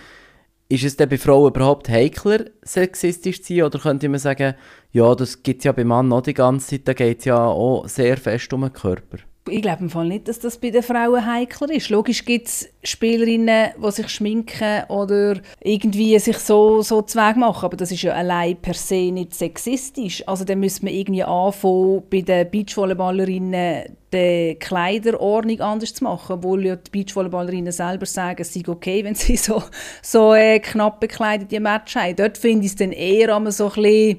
ist 0.69 0.83
es 0.83 0.97
denn 0.97 1.09
bei 1.09 1.17
Frauen 1.17 1.49
überhaupt 1.49 1.89
heikler, 1.89 2.45
sexistisch 2.61 3.41
zu 3.41 3.55
sein? 3.55 3.63
Oder 3.63 3.79
könnte 3.79 4.07
man 4.07 4.19
sagen, 4.19 4.53
ja, 4.91 5.13
das 5.15 5.41
gibt 5.41 5.59
es 5.59 5.65
ja 5.65 5.71
bei 5.71 5.83
Männern 5.83 6.13
auch 6.13 6.21
die 6.21 6.33
ganze 6.33 6.67
Zeit, 6.67 6.87
da 6.87 6.93
geht 6.93 7.19
es 7.19 7.25
ja 7.25 7.43
auch 7.43 7.87
sehr 7.87 8.17
fest 8.17 8.53
um 8.53 8.61
den 8.61 8.73
Körper? 8.73 9.17
Ich 9.49 9.61
glaube 9.61 9.83
im 9.83 9.89
Fall 9.89 10.07
nicht, 10.07 10.29
dass 10.29 10.39
das 10.39 10.57
bei 10.57 10.69
den 10.69 10.83
Frauen 10.83 11.25
heikler 11.25 11.69
ist. 11.69 11.89
Logisch 11.89 12.23
gibt 12.23 12.47
es 12.47 12.69
Spielerinnen, 12.81 13.71
die 13.77 13.91
sich 13.91 14.07
schminken 14.07 14.83
oder 14.87 15.35
irgendwie 15.59 16.17
sich 16.17 16.37
so, 16.37 16.81
so 16.81 17.01
Zweig 17.01 17.35
machen, 17.35 17.65
aber 17.65 17.75
das 17.75 17.91
ist 17.91 18.03
ja 18.03 18.13
allein 18.13 18.55
per 18.55 18.73
se 18.73 19.11
nicht 19.11 19.33
sexistisch. 19.33 20.25
Also 20.27 20.45
dann 20.45 20.61
müsste 20.61 20.85
man 20.85 20.93
irgendwie 20.93 21.23
anfangen, 21.23 22.03
bei 22.09 22.21
den 22.21 22.49
Beachvolleyballerinnen 22.49 23.97
die 24.13 24.55
Kleiderordnung 24.59 25.59
anders 25.59 25.93
zu 25.93 26.05
machen, 26.05 26.33
obwohl 26.33 26.65
ja 26.65 26.77
die 26.77 26.91
Beachvolleyballerinnen 26.91 27.73
selber 27.73 28.05
sagen, 28.05 28.41
es 28.41 28.53
sei 28.53 28.61
okay, 28.65 29.03
wenn 29.03 29.15
sie 29.15 29.35
so, 29.35 29.61
so 30.01 30.33
äh, 30.33 30.59
knapp 30.59 31.01
bekleidete 31.01 31.59
Match 31.59 31.95
haben. 31.97 32.15
Dort 32.15 32.37
finde 32.37 32.65
ich 32.65 32.71
es 32.71 32.77
dann 32.77 32.93
eher 32.93 33.27
so 33.51 33.65
ein 33.65 33.73
bisschen 33.73 34.17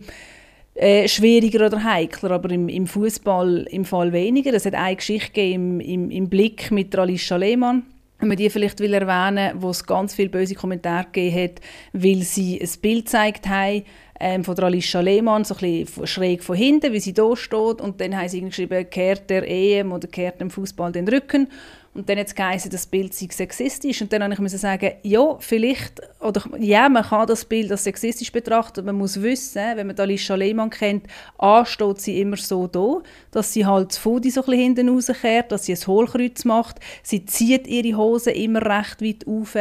äh, 0.75 1.07
schwieriger 1.07 1.67
oder 1.67 1.85
heikler, 1.85 2.33
aber 2.33 2.51
im, 2.51 2.69
im 2.69 2.87
Fußball 2.87 3.67
im 3.71 3.85
Fall 3.85 4.13
weniger. 4.13 4.53
Es 4.55 4.67
hat 4.67 4.75
eine 4.75 4.97
Geschichte 4.97 5.41
im, 5.41 5.81
im, 5.81 6.11
im 6.11 6.29
Blick 6.29 6.71
mit 6.71 6.97
Alicia 6.97 7.37
Lehmann, 7.37 7.85
wenn 8.19 8.29
man 8.29 8.37
die 8.37 8.51
vielleicht 8.51 8.81
will 8.81 8.93
erwähnen, 8.93 9.53
wo 9.61 9.71
es 9.71 9.87
ganz 9.87 10.15
viele 10.15 10.31
böse 10.31 10.55
Kommentare 10.55 11.05
gegeben 11.05 11.43
hat, 11.45 11.61
weil 11.93 12.23
sie 12.23 12.61
ein 12.61 12.71
Bild 12.81 13.05
gezeigt 13.05 13.49
haben 13.49 13.85
ähm, 14.19 14.43
von 14.43 14.59
Alicia 14.59 15.01
Lehmann, 15.01 15.45
so 15.45 15.55
ein 15.55 15.85
bisschen 15.85 16.07
schräg 16.07 16.43
von 16.43 16.57
hinten, 16.57 16.93
wie 16.93 17.01
sie 17.01 17.13
da 17.13 17.37
steht. 17.37 17.81
Und 17.81 18.01
dann 18.01 18.17
haben 18.17 18.29
sie 18.29 18.41
geschrieben, 18.41 18.89
kehrt 18.91 19.31
der 19.31 19.49
EM 19.49 19.93
oder 19.93 20.09
kehrt 20.09 20.41
dem 20.41 20.51
Fußball 20.51 20.93
den 20.93 21.07
Rücken. 21.07 21.49
Und 21.95 22.09
dann 22.09 22.19
es 22.19 22.35
geheißen, 22.35 22.71
das 22.73 22.87
Bild 22.87 23.15
sei 23.15 23.29
sexistisch. 23.31 24.03
Und 24.03 24.13
dann 24.13 24.29
musste 24.41 24.57
ich 24.57 24.61
sagen, 24.61 24.93
ja, 25.03 25.37
vielleicht, 25.39 26.01
oder 26.21 26.43
ja, 26.59 26.89
man 26.89 27.05
kann 27.05 27.27
das 27.29 27.45
Bild 27.45 27.71
als 27.71 27.85
sexistisch 27.85 28.33
betrachten, 28.33 28.85
man 28.85 28.97
muss 28.97 29.23
wissen, 29.23 29.63
wenn 29.77 29.87
man 29.87 29.99
Alicia 29.99 30.35
Lehmann 30.35 30.71
kennt, 30.71 31.07
A, 31.39 31.65
steht 31.65 32.01
sie 32.01 32.21
immer 32.21 32.37
so 32.37 32.67
da, 32.67 33.01
dass 33.31 33.53
sie 33.53 33.65
halt 33.65 33.91
das 33.91 33.99
Foodie 33.99 34.31
so 34.31 34.41
ein 34.41 34.47
bisschen 34.47 34.63
hinten 34.63 34.89
rauskehrt, 34.89 35.53
dass 35.53 35.67
sie 35.67 35.75
ein 35.75 35.87
Hohlkreuz 35.87 36.45
macht, 36.45 36.81
sie 37.05 37.25
zieht 37.27 37.69
ihre 37.69 37.97
Hose 37.97 38.33
immer 38.33 38.61
recht 38.61 39.01
weit 39.01 39.27
auf. 39.29 39.57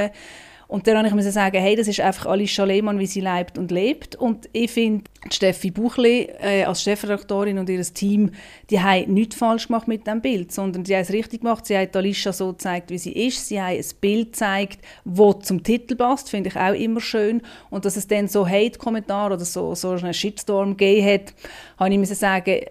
Und 0.74 0.88
dann 0.88 1.08
musste 1.14 1.28
ich 1.28 1.36
sagen, 1.36 1.62
hey, 1.62 1.76
das 1.76 1.88
ist 1.88 2.00
einfach 2.00 2.26
Alicia 2.26 2.66
Lehmann, 2.66 2.98
wie 2.98 3.06
sie 3.06 3.22
lebt 3.22 3.60
und 3.60 3.70
lebt. 3.70 4.16
Und 4.16 4.50
ich 4.54 4.72
finde, 4.72 5.04
Steffi 5.30 5.70
Buchli 5.70 6.28
äh, 6.42 6.64
als 6.64 6.82
Chefredaktorin 6.82 7.60
und 7.60 7.70
ihr 7.70 7.84
Team, 7.84 8.32
die 8.72 8.82
haben 8.82 9.14
nichts 9.14 9.36
falsch 9.36 9.68
gemacht 9.68 9.88
mit 9.88 10.08
dem 10.08 10.20
Bild, 10.20 10.52
sondern 10.52 10.84
sie 10.84 10.96
haben 10.96 11.04
es 11.04 11.12
richtig 11.12 11.42
gemacht. 11.42 11.68
Sie 11.68 11.78
haben 11.78 11.92
Alicia 11.94 12.34
so 12.34 12.54
gezeigt, 12.54 12.90
wie 12.90 12.98
sie 12.98 13.12
ist. 13.12 13.48
Sie 13.48 13.62
haben 13.62 13.78
ein 13.78 13.86
Bild 14.02 14.32
gezeigt, 14.32 14.80
das 15.06 15.42
zum 15.42 15.62
Titel 15.62 15.96
passt, 15.96 16.32
finde 16.32 16.50
ich 16.50 16.56
auch 16.56 16.74
immer 16.74 17.02
schön. 17.02 17.44
Und 17.70 17.86
dass 17.86 17.96
es 17.96 18.08
dann 18.08 18.28
so 18.28 18.48
Hate-Kommentare 18.48 19.36
oder 19.36 19.46
so, 19.46 19.76
so 19.76 19.92
einen 19.92 20.12
Shitstorm 20.12 20.76
gegeben 20.76 21.06
hat, 21.06 21.34
habe 21.78 21.94
ich 21.94 22.10
sagen, 22.10 22.62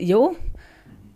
ja, 0.00 0.30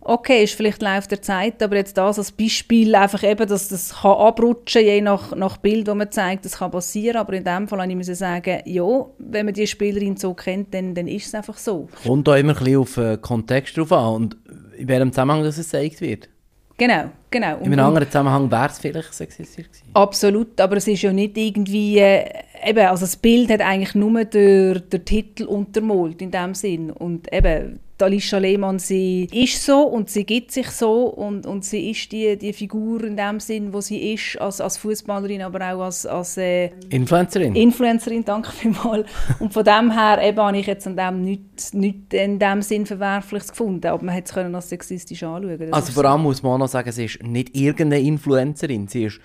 okay, 0.05 0.43
ist 0.43 0.53
vielleicht 0.53 0.81
Lauf 0.81 1.07
der 1.07 1.21
Zeit, 1.21 1.61
aber 1.61 1.75
jetzt 1.75 1.97
das 1.97 2.17
als 2.17 2.31
Beispiel 2.31 2.93
einfach 2.95 3.23
eben, 3.23 3.47
dass 3.47 3.67
das 3.67 4.01
kann 4.01 4.11
abrutschen, 4.11 4.83
je 4.83 5.01
nach, 5.01 5.35
nach 5.35 5.57
Bild, 5.57 5.87
das 5.87 5.95
man 5.95 6.11
zeigt, 6.11 6.45
das 6.45 6.59
kann 6.59 6.71
passieren, 6.71 7.17
aber 7.17 7.33
in 7.33 7.43
dem 7.43 7.67
Fall 7.67 7.95
muss 7.95 8.07
ich 8.07 8.17
sagen, 8.17 8.61
ja, 8.65 9.05
wenn 9.17 9.45
man 9.45 9.53
die 9.53 9.67
Spielerin 9.67 10.15
so 10.15 10.33
kennt, 10.33 10.73
dann, 10.73 10.93
dann 10.93 11.07
ist 11.07 11.27
es 11.27 11.35
einfach 11.35 11.57
so. 11.57 11.89
Kommt 12.03 12.27
da 12.27 12.37
immer 12.37 12.53
ein 12.53 12.59
bisschen 12.59 12.79
auf 12.79 12.95
den 12.95 13.13
äh, 13.13 13.17
Kontext 13.17 13.77
drauf 13.77 13.91
an 13.91 14.13
und 14.13 14.37
in 14.77 14.87
welchem 14.87 15.11
Zusammenhang 15.11 15.43
das 15.43 15.57
gezeigt 15.57 16.01
wird. 16.01 16.29
Genau, 16.77 17.09
genau. 17.31 17.57
In 17.59 17.71
einem 17.71 17.85
anderen 17.85 18.07
Zusammenhang 18.07 18.51
wäre 18.51 18.67
es 18.67 18.79
vielleicht 18.79 19.13
sexistisch 19.13 19.65
gewesen. 19.67 19.85
Absolut, 19.93 20.59
aber 20.59 20.77
es 20.77 20.87
ist 20.87 21.01
ja 21.01 21.13
nicht 21.13 21.37
irgendwie, 21.37 21.97
äh, 21.99 22.25
eben, 22.65 22.85
also 22.85 23.05
das 23.05 23.15
Bild 23.15 23.49
hat 23.49 23.61
eigentlich 23.61 23.95
nur 23.95 24.25
den, 24.25 24.83
den 24.89 25.05
Titel 25.05 25.45
untermalt 25.45 26.21
in 26.21 26.31
dem 26.31 26.53
Sinn 26.53 26.91
und 26.91 27.31
eben 27.33 27.79
Alicia 28.03 28.39
Lehmann, 28.39 28.79
sie 28.79 29.25
ist 29.31 29.63
so 29.63 29.83
und 29.83 30.09
sie 30.09 30.25
gibt 30.25 30.51
sich 30.51 30.69
so 30.71 31.05
und, 31.05 31.45
und 31.45 31.63
sie 31.63 31.91
ist 31.91 32.11
die, 32.11 32.37
die 32.37 32.53
Figur 32.53 33.03
in 33.03 33.15
dem 33.15 33.39
Sinn, 33.39 33.73
wo 33.73 33.81
sie 33.81 34.13
ist, 34.13 34.39
als, 34.41 34.59
als 34.59 34.77
Fußballerin, 34.77 35.41
aber 35.41 35.73
auch 35.73 35.85
als, 35.85 36.05
als 36.05 36.37
äh, 36.37 36.71
Influencerin. 36.89 37.55
Influencerin, 37.55 38.25
danke 38.25 38.51
vielmals. 38.51 39.07
Und 39.39 39.53
von 39.53 39.63
dem 39.63 39.91
her 39.91 40.19
eben, 40.21 40.39
habe 40.39 40.57
ich 40.57 40.67
jetzt 40.67 40.87
an 40.87 40.97
dem 40.97 41.23
nichts 41.23 41.73
nicht 41.73 42.13
in 42.13 42.39
dem 42.39 42.61
Sinn 42.61 42.85
Verwerfliches 42.85 43.49
gefunden, 43.49 43.87
aber 43.87 44.03
man 44.03 44.13
hätte 44.13 44.39
es 44.39 44.55
als 44.55 44.69
sexistisch 44.69 45.23
anschauen 45.23 45.73
Also 45.73 45.91
vor 45.91 46.05
allem 46.05 46.23
muss 46.23 46.43
man 46.43 46.53
auch 46.53 46.57
noch 46.57 46.67
sagen, 46.67 46.91
sie 46.91 47.05
ist 47.05 47.23
nicht 47.23 47.55
irgendeine 47.55 48.01
Influencerin, 48.01 48.87
sie 48.87 49.05
ist 49.05 49.19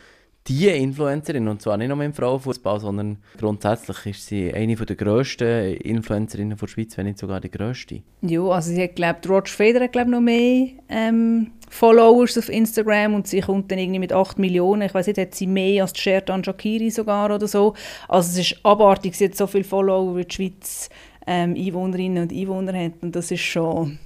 die 0.51 0.67
Influencerin, 0.67 1.47
und 1.47 1.63
zwar 1.63 1.77
nicht 1.77 1.89
nur 1.89 2.03
im 2.03 2.13
Frauenfußball, 2.13 2.81
sondern 2.81 3.19
grundsätzlich 3.39 4.07
ist 4.07 4.27
sie 4.27 4.53
eine 4.53 4.75
der 4.75 4.97
grössten 4.97 5.77
Influencerinnen 5.77 6.59
der 6.59 6.67
Schweiz, 6.67 6.99
wenn 6.99 7.07
nicht 7.07 7.19
sogar 7.19 7.41
die 7.41 7.51
grösste. 7.51 8.03
Ja, 8.23 8.43
also 8.43 8.71
sie 8.73 8.83
hat, 8.83 8.97
glaube 8.97 9.21
Roger 9.29 9.47
Federer 9.47 9.85
hat, 9.85 9.93
glaub, 9.93 10.09
noch 10.09 10.21
mehr 10.21 10.71
ähm, 10.89 11.53
Followers 11.69 12.37
auf 12.37 12.49
Instagram 12.49 13.15
und 13.15 13.29
sie 13.29 13.43
kommt 13.43 13.71
dann 13.71 13.79
irgendwie 13.79 14.01
mit 14.01 14.13
8 14.13 14.41
Millionen, 14.41 14.83
ich 14.83 14.95
weiß 14.95 15.07
nicht, 15.07 15.21
hat 15.21 15.37
sie 15.37 15.47
mehr 15.47 15.85
als 15.85 15.97
Sherdan 15.97 16.43
Shakiri 16.43 16.91
sogar 16.91 17.33
oder 17.33 17.47
so. 17.47 17.75
Also 18.09 18.31
es 18.31 18.51
ist 18.51 18.65
abartig, 18.65 19.15
sie 19.15 19.27
hat 19.27 19.37
so 19.37 19.47
viele 19.47 19.65
Follower 19.65 20.17
wie 20.17 20.25
die 20.25 20.35
Schweiz 20.35 20.91
ähm, 21.29 21.55
Einwohnerinnen 21.57 22.25
und 22.25 22.33
Einwohner 22.33 22.77
hat 22.77 22.95
und 23.03 23.15
das 23.15 23.31
ist 23.31 23.43
schon 23.43 24.01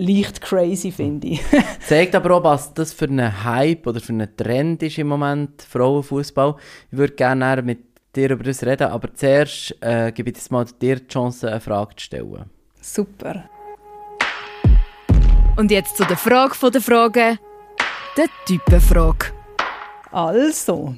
leicht 0.00 0.40
crazy, 0.40 0.90
finde 0.90 1.28
ich. 1.28 1.40
Zeigt 1.86 2.14
aber 2.14 2.36
auch, 2.36 2.44
was 2.44 2.74
das 2.74 2.92
für 2.92 3.06
ein 3.06 3.44
Hype 3.44 3.86
oder 3.86 4.00
für 4.00 4.12
ein 4.12 4.28
Trend 4.36 4.82
ist 4.82 4.98
im 4.98 5.08
Moment, 5.08 5.62
Frauenfußball. 5.62 6.56
Ich 6.90 6.98
würde 6.98 7.14
gerne 7.14 7.62
mit 7.62 7.84
dir 8.16 8.30
über 8.30 8.44
das 8.44 8.64
reden, 8.64 8.88
aber 8.88 9.14
zuerst 9.14 9.76
äh, 9.80 10.10
gebe 10.12 10.30
ich 10.30 10.36
jetzt 10.36 10.50
mal 10.50 10.64
dir 10.64 10.96
die 10.96 11.06
Chance, 11.06 11.48
eine 11.50 11.60
Frage 11.60 11.96
zu 11.96 12.04
stellen. 12.04 12.44
Super. 12.80 13.48
Und 15.56 15.70
jetzt 15.70 15.96
zu 15.96 16.04
der 16.04 16.16
Frage 16.16 16.70
der 16.70 16.80
Fragen, 16.80 17.38
der 18.16 18.26
Typenfrage. 18.46 19.26
Also. 20.10 20.94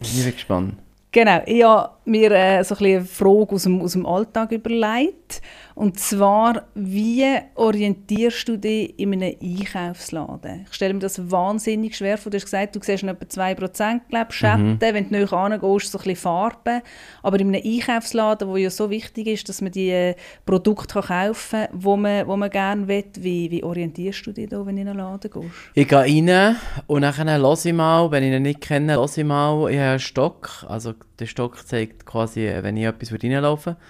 Ich 0.00 0.14
bin 0.14 0.32
gespannt. 0.32 0.74
Genau, 1.10 1.42
ich 1.46 1.62
habe 1.62 1.93
mir 2.04 2.30
äh, 2.30 2.62
so 2.64 2.74
ein 2.76 2.84
eine 2.84 3.04
Frage 3.04 3.54
aus 3.54 3.62
dem, 3.64 3.80
aus 3.80 3.92
dem 3.92 4.06
Alltag 4.06 4.52
überlegt. 4.52 5.40
Und 5.74 5.98
zwar, 5.98 6.66
wie 6.74 7.26
orientierst 7.56 8.46
du 8.46 8.56
dich 8.56 8.96
in 8.96 9.12
einem 9.12 9.34
Einkaufsladen? 9.42 10.66
Ich 10.68 10.74
stelle 10.74 10.94
mir 10.94 11.00
das 11.00 11.30
wahnsinnig 11.30 11.96
schwer 11.96 12.16
vor. 12.16 12.30
Du 12.30 12.36
hast 12.36 12.44
gesagt, 12.44 12.76
du 12.76 12.80
siehst 12.80 13.02
etwa 13.02 13.24
2% 13.24 14.00
glaub, 14.08 14.32
Schatten, 14.32 14.74
mhm. 14.74 14.80
wenn 14.80 15.08
du 15.08 15.16
näher 15.16 15.30
herangehst, 15.30 15.90
so 15.90 15.98
ein 15.98 16.04
bisschen 16.04 16.16
Farbe. 16.16 16.82
Aber 17.24 17.40
in 17.40 17.48
einem 17.48 17.62
Einkaufsladen, 17.64 18.48
wo 18.48 18.56
ja 18.56 18.70
so 18.70 18.88
wichtig 18.88 19.26
ist, 19.26 19.48
dass 19.48 19.60
man 19.62 19.72
die 19.72 19.90
äh, 19.90 20.14
Produkte 20.46 21.00
kaufen 21.00 21.66
kann, 21.66 21.68
wo 21.72 21.96
man, 21.96 22.28
wo 22.28 22.36
man 22.36 22.50
gerne 22.50 22.86
will, 22.86 23.04
wie, 23.18 23.50
wie 23.50 23.64
orientierst 23.64 24.24
du 24.26 24.32
dich 24.32 24.48
da, 24.48 24.64
wenn 24.64 24.76
du 24.76 24.82
in 24.82 24.88
einen 24.88 24.98
Laden 24.98 25.28
gehst? 25.28 25.54
Ich 25.74 25.88
gehe 25.88 25.98
rein 25.98 26.56
und 26.86 27.02
dann 27.02 27.28
höre 27.28 27.52
ich 27.64 27.72
mal, 27.72 28.10
wenn 28.12 28.22
ich 28.22 28.32
ihn 28.32 28.42
nicht 28.42 28.60
kenne, 28.60 28.94
höre 28.94 29.04
ich 29.04 29.24
mal, 29.24 29.70
ich 29.70 29.78
habe 29.78 29.90
einen 29.90 29.98
Stock. 29.98 30.64
Also 30.68 30.94
der 31.18 31.26
Stock 31.26 31.66
zeigt 31.66 31.93
quasi, 32.04 32.50
wenn 32.60 32.76
ich 32.76 32.84
etwas 32.84 33.12
reinlaufen 33.12 33.74
würde. 33.74 33.80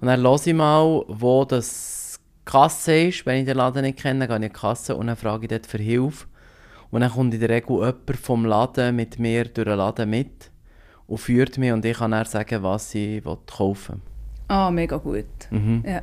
Und 0.00 0.08
dann 0.08 0.22
höre 0.22 0.46
ich 0.46 0.54
mal, 0.54 1.04
wo 1.08 1.44
das 1.44 2.18
Kasse 2.44 3.08
ist. 3.08 3.26
Wenn 3.26 3.40
ich 3.40 3.44
den 3.44 3.56
Laden 3.56 3.82
nicht 3.82 3.98
kenne, 3.98 4.26
gehe 4.26 4.36
ich 4.36 4.42
in 4.42 4.48
die 4.48 4.58
Kasse 4.58 4.96
und 4.96 5.06
dann 5.06 5.16
frage 5.16 5.44
ich 5.44 5.50
dort 5.50 5.66
für 5.66 5.78
Hilfe. 5.78 6.26
Und 6.90 7.02
dann 7.02 7.10
kommt 7.10 7.34
in 7.34 7.40
der 7.40 7.48
Regel 7.48 7.76
jemand 7.76 8.16
vom 8.20 8.44
Laden 8.44 8.96
mit 8.96 9.18
mir 9.18 9.44
durch 9.44 9.66
den 9.66 9.76
Laden 9.76 10.10
mit 10.10 10.50
und 11.06 11.18
führt 11.18 11.58
mich 11.58 11.72
und 11.72 11.84
ich 11.84 11.98
kann 11.98 12.10
dann 12.10 12.24
sagen, 12.24 12.62
was 12.62 12.94
ich 12.94 13.22
kaufen 13.22 13.96
will. 13.96 14.10
Ah, 14.48 14.70
mega 14.70 14.96
gut. 14.96 15.26
Mhm. 15.50 15.84
Ja. 15.86 16.02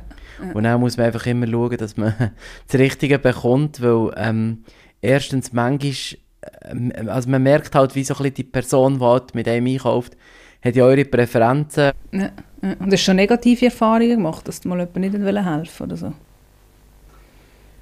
Und 0.54 0.62
dann 0.62 0.80
muss 0.80 0.96
man 0.96 1.06
einfach 1.06 1.26
immer 1.26 1.46
schauen, 1.46 1.76
dass 1.76 1.98
man 1.98 2.14
das 2.66 2.80
Richtige 2.80 3.18
bekommt, 3.18 3.82
weil 3.82 4.14
ähm, 4.16 4.64
erstens 5.02 5.52
manchmal, 5.52 6.18
äh, 6.62 7.08
also 7.08 7.28
man 7.28 7.42
merkt 7.42 7.74
halt, 7.74 7.94
wie 7.94 8.04
so 8.04 8.14
ein 8.14 8.18
bisschen 8.18 8.34
die 8.34 8.44
Person, 8.44 9.00
die 9.00 9.04
halt 9.04 9.34
mit 9.34 9.46
einem 9.48 9.66
einkauft, 9.66 10.16
hat 10.62 10.76
ja 10.76 10.84
eure 10.84 11.04
Präferenzen. 11.04 11.92
Ja. 12.12 12.30
Und 12.60 12.80
hast 12.80 12.92
du 12.92 12.98
schon 12.98 13.16
negative 13.16 13.66
Erfahrungen 13.66 14.16
gemacht, 14.16 14.48
dass 14.48 14.60
du 14.60 14.68
mal 14.68 14.80
jemandem 14.80 15.24
nicht 15.24 15.44
helfen 15.44 15.86
oder 15.86 15.96
so? 15.96 16.12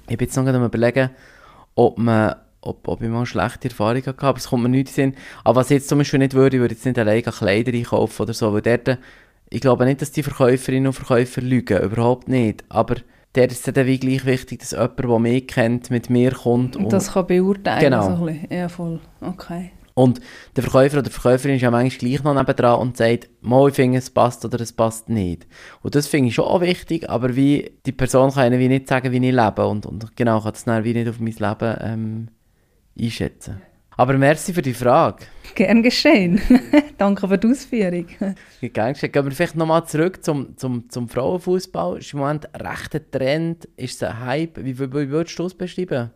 Ich 0.07 0.17
bin 0.17 0.27
jetzt 0.27 0.37
noch 0.37 0.45
am 0.45 0.63
überlegen, 0.63 1.09
ob, 1.75 1.97
man, 1.97 2.35
ob, 2.61 2.87
ob 2.87 3.01
ich 3.01 3.09
mal 3.09 3.25
schlechte 3.25 3.69
Erfahrungen 3.69 4.05
hatte, 4.05 4.25
aber 4.25 4.37
es 4.37 4.47
kommt 4.47 4.63
mir 4.63 4.69
nicht 4.69 4.79
in 4.79 4.85
den 4.85 4.93
Sinn. 5.13 5.21
Aber 5.43 5.61
was 5.61 5.71
ich 5.71 5.75
jetzt 5.75 5.89
zum 5.89 5.97
Beispiel 5.97 6.19
nicht 6.19 6.33
würde, 6.33 6.57
ich 6.57 6.61
würde 6.61 6.75
jetzt 6.75 6.85
nicht 6.85 6.99
alleine 6.99 7.23
Kleider 7.23 7.73
einkaufen 7.73 8.21
oder 8.21 8.33
so, 8.33 8.53
weil 8.53 8.61
dort, 8.61 8.99
ich 9.49 9.61
glaube 9.61 9.85
nicht, 9.85 10.01
dass 10.01 10.11
die 10.11 10.23
Verkäuferinnen 10.23 10.87
und 10.87 10.93
Verkäufer 10.93 11.41
lügen, 11.41 11.81
überhaupt 11.81 12.27
nicht. 12.27 12.63
Aber 12.69 12.95
der 13.35 13.49
ist 13.49 13.67
dann 13.67 13.85
wie 13.85 13.99
gleich 13.99 14.25
wichtig, 14.25 14.59
dass 14.59 14.71
jemand, 14.71 14.99
der 14.99 15.19
mich 15.19 15.47
kennt, 15.47 15.89
mit 15.89 16.09
mir 16.09 16.31
kommt. 16.31 16.75
Und, 16.75 16.85
und 16.85 16.93
das 16.93 17.13
kann 17.13 17.27
beurteilen. 17.27 17.79
Genau. 17.79 18.15
So 18.15 18.29
ja, 18.49 18.69
voll. 18.69 18.99
Okay. 19.21 19.71
Und 19.97 20.21
der 20.55 20.61
Verkäufer 20.61 20.97
oder 20.97 21.09
die 21.09 21.09
Verkäuferin 21.09 21.55
ist 21.55 21.63
ja 21.63 21.71
manchmal 21.71 21.97
gleich 21.97 22.23
noch 22.23 22.35
nebendran 22.35 22.79
und 22.79 22.97
sagt, 22.97 23.29
mal, 23.41 23.67
ich 23.67 23.73
finde, 23.73 23.97
es 23.97 24.11
passt 24.11 24.45
oder 24.45 24.61
es 24.61 24.71
passt 24.71 25.09
nicht. 25.09 25.47
Und 25.81 25.95
das 25.95 26.05
finde 26.05 26.29
ich 26.29 26.35
schon 26.35 26.45
auch 26.45 26.61
wichtig, 26.61 27.09
aber 27.09 27.35
wie 27.35 27.71
die 27.83 27.93
Person 27.93 28.31
kann 28.31 28.53
ihnen 28.53 28.59
wie 28.59 28.67
nicht 28.67 28.87
sagen, 28.87 29.11
wie 29.11 29.27
ich 29.27 29.33
lebe 29.33 29.65
und, 29.65 29.87
und 29.87 30.15
genau, 30.15 30.39
kann 30.39 30.51
das 30.51 30.65
dann 30.65 30.83
wie 30.83 30.93
nicht 30.93 31.09
auf 31.09 31.19
mein 31.19 31.33
Leben 31.33 31.77
ähm, 31.81 32.27
einschätzen. 32.99 33.59
Aber 33.95 34.15
merci 34.19 34.53
für 34.53 34.61
die 34.61 34.75
Frage. 34.75 35.25
Gern 35.55 35.81
geschehen. 35.81 36.39
Danke 36.99 37.27
für 37.27 37.39
die 37.39 37.47
Ausführung. 37.47 38.05
Gern 38.61 38.93
geschehen. 38.93 39.11
Gehen 39.11 39.25
wir 39.25 39.31
vielleicht 39.31 39.55
nochmal 39.55 39.87
zurück 39.87 40.23
zum, 40.23 40.55
zum, 40.57 40.91
zum 40.91 41.09
Frauenfußball. 41.09 41.97
Ist 41.97 42.13
im 42.13 42.19
Moment 42.19 42.53
ein 42.53 42.61
rechter 42.61 43.01
Trend? 43.09 43.65
Ist 43.77 43.95
es 43.95 44.03
ein 44.03 44.19
Hype? 44.19 44.63
Wie, 44.63 44.77
wie, 44.77 44.93
wie 44.93 45.09
würdest 45.09 45.39
du 45.39 45.45
es 45.47 45.55
beschreiben? 45.55 46.11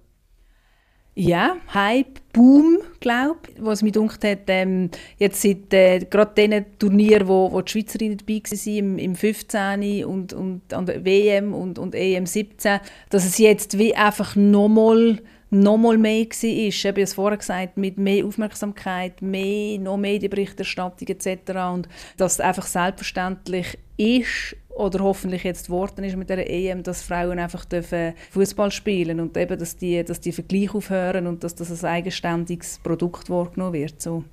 Ja, 1.13 1.57
Hype, 1.73 2.21
Boom, 2.31 2.77
glaube 3.01 3.39
ich. 3.49 3.55
Was 3.59 3.81
mich 3.81 3.91
gedacht 3.91 4.23
hat, 4.23 4.43
ähm, 4.47 4.89
jetzt 5.17 5.41
seit 5.41 5.73
äh, 5.73 5.99
gerade 5.99 6.31
diesen 6.37 6.79
Turnieren, 6.79 7.27
wo, 7.27 7.51
wo 7.51 7.61
die 7.61 7.69
Schweizerinnen 7.69 8.17
dabei 8.17 8.41
waren, 8.41 8.77
im, 8.77 8.97
im 8.97 9.15
15. 9.15 10.05
und, 10.05 10.31
und 10.31 10.73
an 10.73 10.85
der 10.85 11.03
WM 11.03 11.53
und, 11.53 11.77
und 11.77 11.95
EM 11.95 12.25
17, 12.25 12.79
dass 13.09 13.25
es 13.25 13.37
jetzt 13.37 13.77
wie 13.77 13.93
einfach 13.93 14.37
nochmal 14.37 15.19
noch 15.53 15.77
mal 15.77 15.97
mehr 15.97 16.25
war. 16.25 16.43
Ich 16.43 16.85
habe 16.85 17.01
es 17.01 17.13
vorher 17.13 17.37
gesagt, 17.37 17.75
mit 17.75 17.97
mehr 17.97 18.25
Aufmerksamkeit, 18.25 19.21
mehr, 19.21 19.77
noch 19.79 19.97
Medienberichterstattung 19.97 21.09
etc. 21.09 21.51
Und 21.73 21.89
dass 22.15 22.35
es 22.35 22.39
einfach 22.39 22.65
selbstverständlich 22.65 23.77
ist 23.97 24.55
oder 24.75 24.99
hoffentlich 24.99 25.43
jetzt 25.43 25.67
geworden 25.67 26.03
ist 26.03 26.15
mit 26.15 26.29
der 26.29 26.49
EM, 26.49 26.83
dass 26.83 27.03
Frauen 27.03 27.39
einfach 27.39 27.65
Fußball 28.31 28.71
spielen 28.71 29.19
und 29.19 29.35
eben, 29.37 29.57
dass 29.57 29.75
die, 29.75 30.03
dass 30.03 30.19
die 30.19 30.31
Vergleiche 30.31 30.75
aufhören 30.75 31.27
und 31.27 31.43
dass 31.43 31.55
das 31.55 31.71
als 31.71 31.83
eigenständiges 31.83 32.79
Produkt 32.79 33.29
wahrgenommen 33.29 33.73
wird. 33.73 34.01
So. 34.01 34.23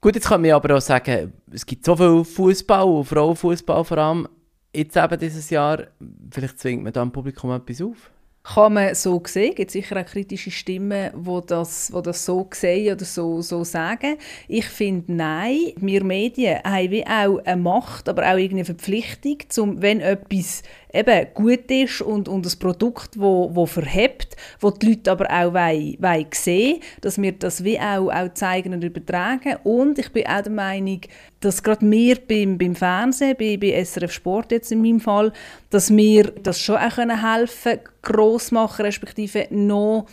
Gut, 0.00 0.14
jetzt 0.14 0.28
kann 0.28 0.42
man 0.42 0.50
aber 0.52 0.76
auch 0.76 0.80
sagen, 0.80 1.32
es 1.50 1.64
gibt 1.64 1.84
so 1.84 1.96
viel 1.96 2.24
Fußball, 2.24 3.04
Frauenfußball 3.04 3.84
vor 3.84 3.98
allem. 3.98 4.28
jetzt 4.74 4.96
eben 4.96 5.18
dieses 5.18 5.50
Jahr, 5.50 5.84
vielleicht 6.30 6.58
zwingt 6.58 6.82
man 6.82 6.92
da 6.92 7.02
im 7.02 7.12
Publikum 7.12 7.50
etwas 7.52 7.80
auf? 7.80 8.10
Kann 8.44 8.74
man 8.74 8.94
so 8.94 9.22
sehen. 9.24 9.50
Es 9.50 9.56
gibt 9.56 9.70
sicher 9.70 9.98
auch 9.98 10.04
kritische 10.04 10.50
Stimmen, 10.50 11.10
die 11.14 11.40
das, 11.46 11.90
die 11.96 12.02
das 12.02 12.26
so 12.26 12.46
sehen 12.52 12.94
oder 12.94 13.04
so, 13.04 13.40
so 13.40 13.64
sagen. 13.64 14.18
Ich 14.48 14.66
finde, 14.66 15.14
nein, 15.14 15.72
wir 15.76 16.04
Medien 16.04 16.60
haben 16.62 16.90
wie 16.90 17.06
auch 17.06 17.38
eine 17.44 17.60
Macht, 17.60 18.08
aber 18.08 18.22
auch 18.22 18.36
eine 18.36 18.66
Verpflichtung, 18.66 19.38
zum, 19.48 19.80
wenn 19.80 20.00
etwas 20.00 20.62
eben 20.94 21.26
gut 21.34 21.70
ist 21.70 22.00
und, 22.00 22.28
und 22.28 22.46
ein 22.46 22.58
Produkt, 22.58 23.18
wo, 23.18 23.50
wo 23.52 23.66
verhebt, 23.66 24.36
wo 24.60 24.70
die 24.70 24.90
Leute 24.90 25.10
aber 25.10 25.26
auch 25.30 25.52
wollen, 25.52 25.96
wollen 25.98 26.26
sehen, 26.32 26.80
dass 27.00 27.20
wir 27.20 27.32
das 27.32 27.64
wie 27.64 27.78
auch, 27.78 28.10
auch 28.10 28.32
zeigen 28.34 28.72
und 28.72 28.84
übertragen. 28.84 29.56
Und 29.64 29.98
ich 29.98 30.10
bin 30.12 30.26
auch 30.26 30.42
der 30.42 30.52
Meinung, 30.52 31.00
dass 31.40 31.62
gerade 31.62 31.90
wir 31.90 32.16
beim, 32.16 32.56
beim 32.56 32.74
Fernsehen, 32.74 33.36
bei, 33.38 33.56
bei 33.56 33.84
SRF 33.84 34.12
Sport 34.12 34.52
jetzt 34.52 34.72
in 34.72 34.80
meinem 34.80 35.00
Fall, 35.00 35.32
dass 35.70 35.94
wir 35.94 36.30
das 36.42 36.60
schon 36.60 36.76
auch 36.76 36.96
helfen 36.96 37.72
können, 37.72 37.80
gross 38.02 38.50
machen, 38.50 38.84
respektive 38.84 39.46
noch 39.50 40.06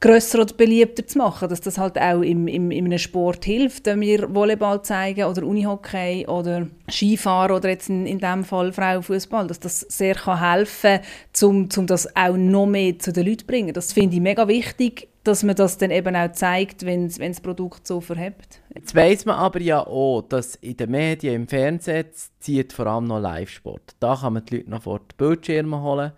grösser 0.00 0.42
oder 0.42 0.54
beliebter 0.54 1.06
zu 1.06 1.18
machen, 1.18 1.48
dass 1.48 1.60
das 1.60 1.78
halt 1.78 1.98
auch 1.98 2.20
im, 2.20 2.48
im, 2.48 2.70
in 2.70 2.84
einem 2.84 2.98
Sport 2.98 3.44
hilft, 3.44 3.86
wenn 3.86 4.00
wir 4.00 4.34
Volleyball 4.34 4.82
zeigen 4.82 5.24
oder 5.24 5.42
Unihockey 5.42 6.26
oder 6.28 6.66
Skifahren 6.90 7.56
oder 7.56 7.70
jetzt 7.70 7.88
in, 7.88 8.06
in 8.06 8.18
dem 8.18 8.44
Fall 8.44 8.72
Frauenfußball, 8.72 9.46
dass 9.46 9.60
das 9.60 9.80
sehr 9.80 10.14
kann 10.14 10.40
helfen 10.40 11.00
kann, 11.32 11.68
um, 11.76 11.86
das 11.86 12.14
auch 12.14 12.36
noch 12.36 12.66
mehr 12.66 12.98
zu 12.98 13.12
den 13.12 13.26
Leuten 13.26 13.40
zu 13.40 13.46
bringen. 13.46 13.72
Das 13.72 13.92
finde 13.92 14.16
ich 14.16 14.22
mega 14.22 14.46
wichtig, 14.48 15.08
dass 15.24 15.42
man 15.42 15.56
das 15.56 15.78
dann 15.78 15.90
eben 15.90 16.14
auch 16.14 16.30
zeigt, 16.32 16.84
wenn 16.84 17.08
das 17.08 17.40
Produkt 17.40 17.86
so 17.86 18.00
verhebt. 18.00 18.60
Jetzt 18.74 18.94
weiss 18.94 19.24
man 19.24 19.36
aber 19.36 19.60
ja 19.60 19.84
auch, 19.84 20.22
dass 20.22 20.56
in 20.56 20.76
den 20.76 20.90
Medien, 20.90 21.34
im 21.34 21.48
Fernsehen 21.48 22.06
zieht 22.38 22.72
vor 22.72 22.86
allem 22.86 23.06
noch 23.06 23.18
Live-Sport. 23.18 23.96
Da 23.98 24.16
kann 24.16 24.34
man 24.34 24.44
die 24.44 24.58
Leute 24.58 24.70
noch 24.70 24.82
vor 24.82 25.00
die 25.00 25.16
Bildschirme 25.16 25.82
holen. 25.82 26.12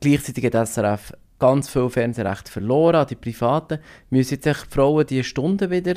Gleichzeitig 0.00 0.44
hat 0.44 0.68
SRF 0.68 1.12
ganz 1.40 1.68
viel 1.68 1.88
Fernsehrecht 1.88 2.48
verloren 2.48 2.96
an 2.96 3.06
die 3.08 3.16
Privaten. 3.16 3.80
Müssen 4.10 4.34
jetzt 4.34 4.46
die 4.46 4.74
Frauen 4.74 5.06
diese 5.06 5.24
Stunden 5.24 5.70
wieder 5.70 5.94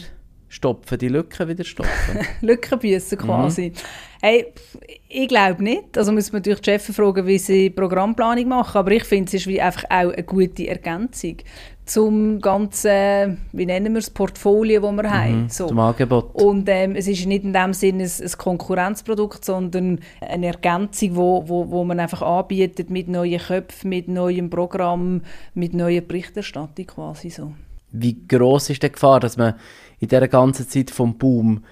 stopfen, 0.53 0.97
die 0.97 1.09
Lücken 1.09 1.47
wieder 1.47 1.63
stopfen? 1.63 2.19
Lückenbüssen 2.41 3.17
quasi. 3.17 3.69
Mhm. 3.69 3.73
Hey, 4.21 4.53
ich 5.09 5.27
glaube 5.27 5.63
nicht. 5.63 5.97
Also 5.97 6.11
muss 6.11 6.31
man 6.31 6.39
natürlich 6.39 6.61
die 6.61 6.71
Chefs 6.71 6.95
fragen, 6.95 7.27
wie 7.27 7.37
sie 7.37 7.69
Programmplanung 7.69 8.47
machen. 8.47 8.77
Aber 8.77 8.91
ich 8.91 9.03
finde, 9.03 9.27
es 9.27 9.33
ist 9.33 9.47
wie 9.47 9.61
einfach 9.61 9.83
auch 9.85 10.13
eine 10.13 10.23
gute 10.23 10.67
Ergänzung 10.67 11.37
zum 11.85 12.39
ganzen, 12.39 13.39
wie 13.51 13.65
nennen 13.65 13.93
wir 13.93 13.99
es, 13.99 14.09
Portfolio, 14.09 14.81
das 14.81 14.91
wir 14.91 15.03
mhm, 15.03 15.13
haben. 15.13 15.49
So. 15.49 15.67
Zum 15.67 15.79
Angebot. 15.79 16.33
Und 16.33 16.69
ähm, 16.69 16.95
es 16.95 17.07
ist 17.07 17.25
nicht 17.25 17.43
in 17.43 17.53
dem 17.53 17.73
Sinne 17.73 18.03
ein, 18.03 18.11
ein, 18.21 18.31
Konkurrenzprodukt, 18.37 19.43
sondern 19.43 19.99
eine 20.21 20.47
Ergänzung, 20.47 21.15
wo, 21.15 21.47
wo, 21.47 21.69
wo 21.69 21.83
man 21.83 21.99
einfach 21.99 22.21
anbietet 22.21 22.89
mit 22.89 23.07
neuen 23.07 23.39
Köpfen, 23.39 23.89
mit 23.89 24.07
neuem 24.07 24.49
Programm, 24.49 25.21
mit 25.53 25.73
neuer 25.73 26.01
Berichterstattung 26.01 26.87
quasi 26.87 27.29
so. 27.29 27.53
Wie 27.91 28.25
groß 28.27 28.71
ist 28.71 28.81
die 28.81 28.91
Gefahr, 28.91 29.19
dass 29.19 29.37
man 29.37 29.55
in 29.99 30.07
dieser 30.07 30.27
ganzen 30.27 30.67
Zeit 30.67 30.89
vom 30.89 31.17
Boom 31.17 31.63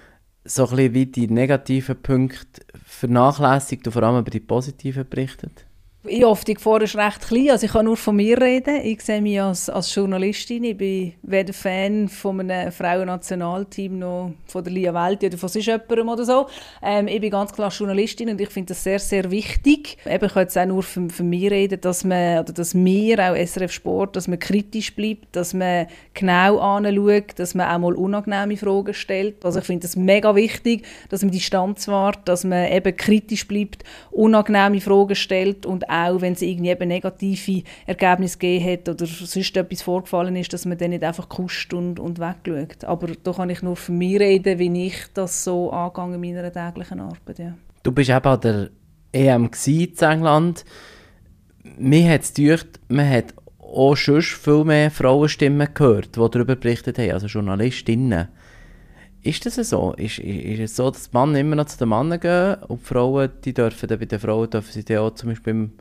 so 0.44 0.68
ein 0.68 0.75
bisschen 0.75 0.94
wie 0.94 1.06
die 1.06 1.27
negativen 1.27 2.01
Punkte 2.01 2.62
vernachlässigt 2.86 3.88
und 3.88 3.94
vor 3.94 4.03
allem 4.03 4.20
über 4.20 4.32
die 4.32 4.39
positiven 4.39 5.08
berichtet? 5.08 5.65
Ich 6.03 6.24
hoffe, 6.24 6.43
die 6.46 6.55
Gefahr 6.55 6.81
ist 6.81 6.96
recht 6.96 7.22
klein. 7.27 7.51
Also 7.51 7.67
ich 7.67 7.74
kann 7.74 7.86
nur 7.86 7.96
von 7.96 8.15
mir 8.15 8.41
reden. 8.41 8.84
Ich 8.84 9.01
sehe 9.01 9.22
mich 9.22 9.39
als, 9.39 9.70
als 9.70 9.93
Journalistin. 9.93 10.63
Ich 10.63 10.75
bin 10.75 11.13
weder 11.22 11.53
Fan 11.53 12.10
von 12.10 12.39
einem 12.39 12.72
Frauennationalteam 12.72 14.00
noch 14.00 14.31
von 14.48 14.63
der 14.63 14.74
Lia 14.74 14.96
Welt 14.96 15.24
oder 15.24 15.38
von 15.38 15.48
jemandem 15.50 16.10
oder 16.10 16.25
so. 16.25 16.48
Ähm, 16.81 17.08
ich 17.08 17.22
bin 17.22 17.29
ganz 17.29 17.53
klar 17.53 17.70
Journalistin 17.70 18.31
und 18.31 18.41
ich 18.41 18.50
finde 18.50 18.70
das 18.70 18.84
sehr, 18.84 18.98
sehr 18.98 19.29
wichtig. 19.29 19.98
Eben, 20.08 20.25
ich 20.25 20.34
kann 20.34 20.41
jetzt 20.41 20.58
auch 20.58 20.65
nur 20.65 20.81
von, 20.81 21.12
von 21.12 21.29
mir 21.29 21.51
reden, 21.51 21.79
dass, 21.79 22.03
man, 22.03 22.39
oder 22.39 22.51
dass 22.51 22.74
wir, 22.74 23.20
auch 23.20 23.36
SRF 23.36 23.72
Sport, 23.72 24.15
dass 24.15 24.27
man 24.27 24.39
kritisch 24.39 24.96
bleibt, 24.96 25.36
dass 25.36 25.53
man 25.53 25.86
genau 26.15 26.58
anschaut, 26.58 27.38
dass 27.38 27.53
man 27.53 27.70
auch 27.70 27.77
mal 27.77 27.93
unangenehme 27.93 28.58
Fragen 28.58 28.96
stellt. 28.96 29.46
Also 29.46 29.60
ich 29.60 29.65
finde 29.65 29.84
das 29.84 29.96
mega 29.96 30.34
wichtig, 30.34 30.84
dass 31.10 31.22
man 31.22 31.29
Distanz 31.29 31.88
wahrt, 31.88 32.27
dass 32.27 32.43
man 32.43 32.72
eben 32.72 32.98
kritisch 32.98 33.48
bleibt, 33.48 33.84
unangenehme 34.10 34.81
Fragen 34.81 35.15
stellt 35.15 35.67
und 35.67 35.90
auch 35.91 36.21
wenn 36.21 36.33
es 36.33 36.41
irgendwie 36.41 36.86
negative 36.86 37.63
Ergebnisse 37.86 38.38
gegeben 38.38 38.71
hat 38.71 38.89
oder 38.89 39.05
sonst 39.05 39.57
etwas 39.57 39.81
vorgefallen 39.81 40.36
ist, 40.38 40.53
dass 40.53 40.65
man 40.65 40.77
dann 40.77 40.91
nicht 40.91 41.03
einfach 41.03 41.27
kuscht 41.27 41.74
und, 41.74 42.00
und 42.00 42.19
wegschaut. 42.19 42.86
Aber 42.86 43.07
da 43.21 43.33
kann 43.33 43.50
ich 43.50 43.62
nur 43.62 43.75
von 43.75 43.98
mir 43.98 44.21
reden, 44.21 44.57
wie 44.57 44.88
ich 44.88 44.95
das 45.13 45.43
so 45.43 45.71
angehe 45.71 46.15
in 46.15 46.21
meiner 46.21 46.51
täglichen 46.51 47.01
Arbeit. 47.01 47.39
Ja. 47.39 47.53
Du 47.83 47.91
bist 47.91 48.10
eben 48.10 48.25
an 48.25 48.41
der 48.41 48.69
EM 49.12 49.50
in 49.66 49.98
England. 50.00 50.66
Mir 51.77 52.09
hat 52.09 52.22
es 52.22 52.33
gedacht, 52.33 52.79
man 52.87 53.09
hat 53.09 53.33
auch 53.59 53.96
schon 53.96 54.22
viel 54.22 54.63
mehr 54.63 54.92
Frauenstimmen 54.92 55.74
gehört, 55.74 56.16
die 56.16 56.29
darüber 56.31 56.55
berichtet 56.55 56.98
haben, 56.98 57.11
also 57.11 57.27
Journalistinnen. 57.27 58.27
Ist 59.24 59.46
das 59.46 59.55
so? 59.55 59.94
Ist, 59.98 60.20
ist, 60.20 60.60
es 60.60 60.75
so, 60.75 60.90
dass 60.90 61.10
die 61.10 61.18
Männer 61.18 61.40
immer 61.40 61.55
noch 61.55 61.66
zu 61.66 61.77
den 61.77 61.90
Männern 61.90 62.20
gehen 62.20 62.55
und 62.68 62.81
die 62.81 62.86
Frauen, 62.86 63.29
die 63.46 63.53
dürfen 63.53 63.88
dann 63.88 64.00
bei 64.00 64.05
den 64.05 64.20
Frauen 64.20 64.50
dürfen 64.50 64.72
sie 64.72 64.84
dann 64.84 64.98
auch 64.98 65.14
zum 65.14 65.29
Beispiel 65.29 65.51
im, 65.51 65.72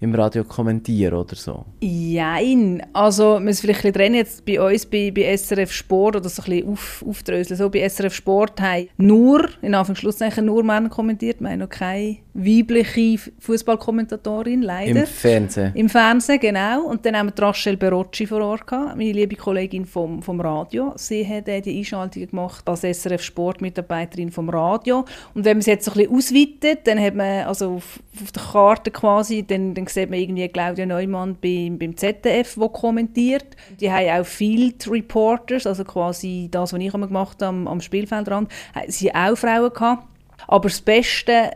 im 0.00 0.14
Radio 0.14 0.42
kommentieren 0.42 1.14
oder 1.14 1.36
so? 1.36 1.64
Nein, 1.80 2.82
also 2.92 3.34
wir 3.34 3.40
müssen 3.40 3.62
vielleicht 3.62 3.84
ein 3.84 3.92
trennen 3.92 4.14
jetzt 4.16 4.44
bei 4.44 4.60
uns 4.60 4.84
bei, 4.84 5.12
bei 5.12 5.36
SRF 5.36 5.72
Sport 5.72 6.16
oder 6.16 6.28
so 6.28 6.42
ein 6.42 6.50
bisschen 6.50 6.68
auf, 6.72 7.04
aufdröseln. 7.08 7.56
So, 7.56 7.70
bei 7.70 7.88
SRF 7.88 8.14
Sport 8.14 8.60
haben 8.60 8.88
nur, 8.96 9.48
in 9.62 9.74
Anführungszeichen 9.74 10.44
nur 10.44 10.64
Männer 10.64 10.88
kommentiert, 10.88 11.40
wir 11.40 11.50
haben 11.50 11.60
noch 11.60 11.68
keine 11.68 12.16
weibliche 12.38 13.32
Fußballkommentatorin, 13.40 14.62
leider. 14.62 15.00
Im 15.00 15.06
Fernsehen? 15.06 15.72
Im 15.74 15.88
Fernsehen, 15.88 16.38
genau. 16.38 16.84
Und 16.84 17.04
dann 17.04 17.16
haben 17.16 17.32
wir 17.36 17.42
Rachel 17.42 17.76
Berocci 17.76 18.26
vor 18.26 18.40
Ort 18.42 18.66
gehabt, 18.66 18.96
meine 18.96 19.12
liebe 19.12 19.34
Kollegin 19.34 19.84
vom, 19.84 20.22
vom 20.22 20.40
Radio. 20.40 20.92
Sie 20.96 21.26
hat 21.26 21.48
äh, 21.48 21.60
die 21.60 21.78
Einschaltungen 21.78 22.28
gemacht 22.28 22.68
als 22.68 22.82
SRF 22.82 23.22
Sport-Mitarbeiterin 23.22 24.30
vom 24.30 24.48
Radio. 24.50 25.04
Und 25.34 25.44
wenn 25.44 25.56
man 25.56 25.60
es 25.60 25.66
jetzt 25.66 25.84
so 25.84 25.92
ein 25.92 25.98
bisschen 25.98 26.14
ausweitet, 26.14 26.86
dann 26.86 27.00
hat 27.00 27.14
man 27.16 27.46
also 27.46 27.74
auf, 27.74 27.98
auf 28.22 28.30
der 28.30 28.42
Karte 28.42 28.90
quasi, 28.92 29.44
dann, 29.44 29.74
dann 29.74 29.88
sieht 29.88 30.08
man 30.08 30.20
irgendwie 30.20 30.48
Claudia 30.48 30.86
Neumann 30.86 31.36
beim, 31.40 31.76
beim 31.76 31.96
ZDF, 31.96 32.56
wo 32.56 32.68
kommentiert. 32.68 33.46
Die 33.80 33.90
haben 33.90 34.20
auch 34.20 34.26
Field 34.26 34.88
Reporters, 34.88 35.66
also 35.66 35.82
quasi 35.82 36.48
das, 36.50 36.72
was 36.72 36.80
ich 36.80 36.94
immer 36.94 37.08
gemacht 37.08 37.42
habe 37.42 37.46
am, 37.48 37.66
am 37.66 37.80
Spielfeldrand, 37.80 38.48
sie 38.86 39.12
auch 39.12 39.36
Frauen 39.36 39.72
gehabt. 39.72 40.04
Aber 40.46 40.68
das 40.68 40.80
Beste 40.80 41.50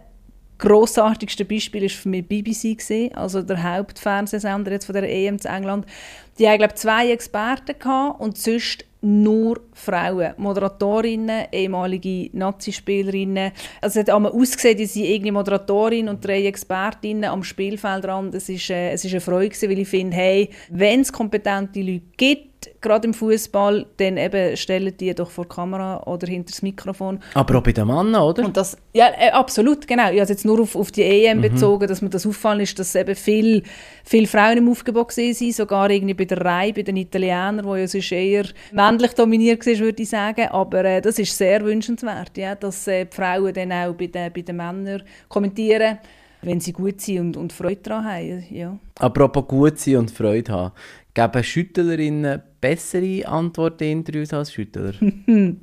grossartigste 0.58 1.44
Beispiel 1.44 1.84
ist 1.84 1.96
für 1.96 2.08
mich 2.08 2.26
BBC 2.26 2.78
gewesen, 2.78 3.14
also 3.14 3.42
der 3.42 3.62
Hauptfernsehsender 3.62 4.72
jetzt 4.72 4.86
von 4.86 4.94
der 4.94 5.08
EM 5.08 5.38
zu 5.38 5.48
England. 5.48 5.86
Die 6.38 6.48
haben 6.48 6.58
glaube 6.58 6.74
zwei 6.74 7.10
Experten 7.10 7.78
gehabt 7.78 8.20
und 8.20 8.38
sonst 8.38 8.84
nur 9.02 9.60
Frauen, 9.72 10.32
Moderatorinnen, 10.36 11.46
ehemalige 11.50 12.30
Nazi-Spielerinnen. 12.36 13.50
Also 13.80 13.98
es 13.98 14.06
hat 14.06 14.14
einmal 14.14 14.30
ausgesehen, 14.30 14.78
die 14.78 14.86
sind 14.86 15.04
irgendwie 15.04 15.32
Moderatorin 15.32 16.08
und 16.08 16.24
drei 16.24 16.46
Expertinnen 16.46 17.24
am 17.24 17.42
Spielfeldrand. 17.42 18.32
Es 18.34 18.48
ist, 18.48 18.70
äh, 18.70 18.92
es 18.92 19.04
ist 19.04 19.10
eine 19.10 19.20
Freude 19.20 19.48
gewesen, 19.48 19.70
weil 19.70 19.78
ich 19.80 19.88
finde, 19.88 20.16
hey, 20.16 20.50
wenn 20.70 21.00
es 21.00 21.12
kompetente 21.12 21.80
Leute 21.80 22.04
gibt, 22.16 22.51
gerade 22.80 23.08
im 23.08 23.14
Fußball, 23.14 23.86
dann 23.96 24.16
eben 24.16 24.56
stellen 24.56 24.92
die 24.98 25.14
doch 25.14 25.30
vor 25.30 25.44
die 25.44 25.54
Kamera 25.54 26.02
oder 26.04 26.26
hinter 26.26 26.50
das 26.50 26.62
Mikrofon. 26.62 27.20
Aber 27.34 27.58
auch 27.58 27.62
bei 27.62 27.72
den 27.72 27.86
Männern, 27.86 28.22
oder? 28.22 28.44
Und 28.44 28.56
das, 28.56 28.76
ja, 28.92 29.08
äh, 29.18 29.30
absolut, 29.30 29.86
genau. 29.86 30.10
Ich 30.10 30.20
habe 30.20 30.30
jetzt 30.30 30.44
nur 30.44 30.60
auf, 30.60 30.76
auf 30.76 30.90
die 30.90 31.02
EM 31.02 31.38
mhm. 31.38 31.42
bezogen, 31.42 31.86
dass 31.86 32.02
mir 32.02 32.10
das 32.10 32.26
auffallen 32.26 32.60
ist, 32.60 32.78
dass 32.78 32.94
eben 32.94 33.14
viele 33.14 33.62
viel 34.04 34.26
Frauen 34.26 34.58
im 34.58 34.68
Aufgebot 34.68 35.16
waren, 35.16 35.52
sogar 35.52 35.90
irgendwie 35.90 36.14
bei 36.14 36.24
der 36.24 36.44
Reihe, 36.44 36.72
bei 36.72 36.82
den 36.82 36.96
Italienern, 36.96 37.64
wo 37.64 37.76
ja 37.76 37.86
sonst 37.86 38.12
eher 38.12 38.44
männlich 38.72 39.12
dominiert 39.12 39.64
war, 39.66 39.78
würde 39.78 40.02
ich 40.02 40.08
sagen. 40.08 40.48
Aber 40.48 40.84
äh, 40.84 41.00
das 41.00 41.18
ist 41.18 41.36
sehr 41.36 41.64
wünschenswert, 41.64 42.36
ja, 42.36 42.54
dass 42.54 42.86
äh, 42.86 43.06
die 43.06 43.14
Frauen 43.14 43.52
dann 43.54 43.72
auch 43.72 43.94
bei 43.94 44.06
den, 44.06 44.32
bei 44.32 44.42
den 44.42 44.56
Männern 44.56 45.02
kommentieren 45.28 45.98
wenn 46.42 46.60
sie 46.60 46.72
gut 46.72 47.00
sind 47.00 47.20
und, 47.20 47.36
und 47.36 47.52
Freude 47.52 47.80
daran 47.82 48.04
haben. 48.04 48.44
Ja. 48.50 48.78
Apropos 48.98 49.46
gut 49.46 49.78
sein 49.78 49.96
und 49.96 50.10
Freude 50.10 50.52
haben, 50.52 50.72
geben 51.14 51.44
Schüttlerinnen 51.44 52.42
bessere 52.60 53.26
Antworten 53.26 53.84
in 53.84 53.98
Interviews 53.98 54.32
als 54.32 54.52
Schüttler? 54.52 54.92
du 55.00 55.56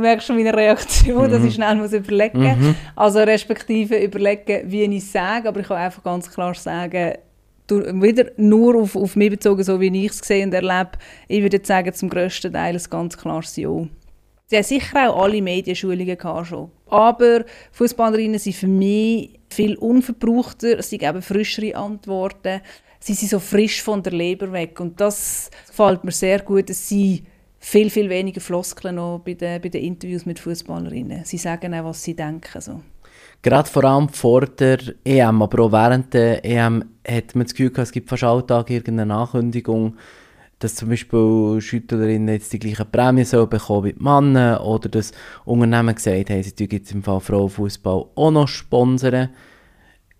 merkst 0.00 0.26
schon 0.26 0.36
meine 0.36 0.54
Reaktion, 0.54 1.26
mhm. 1.26 1.30
dass 1.30 1.44
ich 1.44 1.54
schnell 1.54 1.76
muss 1.76 1.92
überlegen 1.92 2.42
muss. 2.42 2.56
Mhm. 2.56 2.74
Also 2.96 3.20
respektive 3.20 3.96
überlegen, 3.96 4.70
wie 4.70 4.82
ich 4.82 5.02
es 5.02 5.12
sage, 5.12 5.48
aber 5.48 5.60
ich 5.60 5.66
kann 5.66 5.78
einfach 5.78 6.02
ganz 6.02 6.30
klar 6.30 6.54
sagen, 6.54 7.14
wieder 7.68 8.30
nur 8.36 8.76
auf, 8.76 8.94
auf 8.96 9.16
mich 9.16 9.30
bezogen, 9.30 9.62
so 9.64 9.80
wie 9.80 10.04
ich 10.04 10.10
es 10.10 10.18
sehe 10.18 10.44
und 10.44 10.52
erlebe, 10.52 10.92
ich 11.28 11.42
würde 11.42 11.60
sagen, 11.62 11.92
zum 11.94 12.10
grössten 12.10 12.52
Teil 12.52 12.76
ein 12.76 12.82
ganz 12.90 13.16
klares 13.16 13.56
Ja. 13.56 13.88
Sie 14.46 14.56
haben 14.56 14.64
sicher 14.64 15.10
auch 15.10 15.22
alle 15.22 15.40
Medienschulungen 15.40 16.18
schon. 16.44 16.70
Aber 16.86 17.44
Fußballerinnen 17.72 18.38
sind 18.38 18.56
für 18.56 18.66
mich 18.66 19.40
viel 19.48 19.76
unverbrauchter, 19.76 20.82
sie 20.82 20.98
geben 20.98 21.22
frischere 21.22 21.74
Antworten 21.76 22.60
sie 23.04 23.14
sind 23.14 23.28
so 23.28 23.38
frisch 23.38 23.82
von 23.82 24.02
der 24.02 24.12
Leber 24.12 24.50
weg. 24.52 24.80
Und 24.80 25.00
das 25.00 25.50
gefällt 25.66 26.04
mir 26.04 26.12
sehr 26.12 26.40
gut, 26.40 26.70
dass 26.70 26.88
sie 26.88 27.24
viel, 27.58 27.90
viel 27.90 28.08
weniger 28.08 28.40
Floskeln 28.40 28.96
noch 28.96 29.20
bei 29.24 29.34
den, 29.34 29.60
bei 29.60 29.68
den 29.68 29.84
Interviews 29.84 30.24
mit 30.24 30.38
Fußballerinnen. 30.38 31.24
Sie 31.24 31.38
sagen 31.38 31.74
auch, 31.74 31.84
was 31.84 32.02
sie 32.02 32.14
denken. 32.14 32.60
So. 32.60 32.80
Gerade 33.42 33.68
vor 33.68 33.84
allem 33.84 34.08
vor 34.08 34.46
der 34.46 34.78
EM, 35.04 35.42
aber 35.42 35.64
auch 35.64 35.72
während 35.72 36.14
der 36.14 36.44
EM 36.44 36.84
hat 37.06 37.34
man 37.34 37.44
das 37.44 37.54
Gefühl 37.54 37.72
es 37.76 37.92
gibt 37.92 38.08
fast 38.08 38.24
alltag 38.24 38.70
irgendeine 38.70 39.14
Ankündigung, 39.14 39.96
dass 40.58 40.76
zum 40.76 40.88
Beispiel 40.88 41.60
Schüttlerinnen 41.60 42.28
jetzt 42.28 42.54
die 42.54 42.58
gleichen 42.58 42.90
Prämien 42.90 43.26
sollen 43.26 43.52
wie 43.52 43.92
die 43.92 44.02
Männer 44.02 44.64
oder 44.64 44.88
dass 44.88 45.12
Unternehmen 45.44 45.94
gesagt 45.94 46.30
haben, 46.30 46.42
sie 46.42 46.68
jetzt 46.70 46.92
im 46.92 47.02
Fall 47.02 47.20
Frauenfußball 47.20 48.06
auch 48.14 48.30
noch 48.30 48.48
sponsern. 48.48 49.28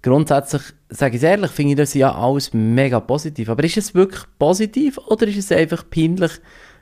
Grundsätzlich, 0.03 0.63
sage 0.95 1.17
ich 1.17 1.23
ehrlich, 1.23 1.51
finde 1.51 1.73
ich 1.73 1.77
das 1.79 1.95
ja 1.95 2.15
alles 2.15 2.53
mega 2.53 3.01
positiv. 3.01 3.49
Aber 3.49 3.65
ist 3.65 3.77
es 3.77 3.95
wirklich 3.95 4.23
positiv 4.39 4.99
oder 4.99 5.27
ist 5.27 5.39
es 5.39 5.53
einfach 5.53 5.85
peinlich, 5.89 6.33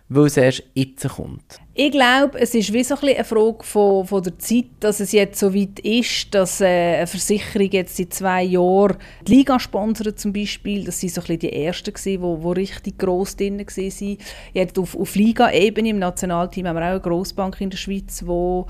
weil 0.08 0.26
es 0.26 0.36
erst 0.36 0.64
jetzt 0.74 1.08
kommt? 1.08 1.60
Ich 1.74 1.90
glaube, 1.90 2.38
es 2.38 2.54
ist 2.54 2.70
wie 2.74 2.84
so 2.84 2.96
ein 2.96 3.08
eine 3.08 3.24
Frage 3.24 3.62
von, 3.62 4.06
von 4.06 4.22
der 4.22 4.38
Zeit, 4.38 4.66
dass 4.80 5.00
es 5.00 5.10
jetzt 5.12 5.40
so 5.40 5.54
weit 5.54 5.78
ist, 5.78 6.34
dass 6.34 6.60
äh, 6.60 6.66
eine 6.96 7.06
Versicherung 7.06 7.70
jetzt 7.70 7.96
seit 7.96 8.12
zwei 8.12 8.42
Jahren 8.42 8.98
die 9.26 9.36
Liga 9.36 9.58
sponsert 9.58 10.20
zum 10.20 10.34
Beispiel. 10.34 10.84
Das 10.84 11.02
waren 11.02 11.08
so 11.08 11.22
ein 11.26 11.38
die 11.38 11.50
Ersten, 11.50 11.94
die 12.04 12.20
wo, 12.20 12.52
richtig 12.52 12.98
gross 12.98 13.36
drin 13.36 13.58
waren. 13.58 14.18
Jetzt 14.52 14.78
auf, 14.78 14.94
auf 14.94 15.14
Liga-Ebene 15.14 15.88
im 15.88 15.98
Nationalteam 15.98 16.66
haben 16.66 16.76
wir 16.76 16.82
auch 16.82 16.90
eine 16.90 17.00
Grossbank 17.00 17.58
in 17.62 17.70
der 17.70 17.78
Schweiz, 17.78 18.22
wo, 18.26 18.66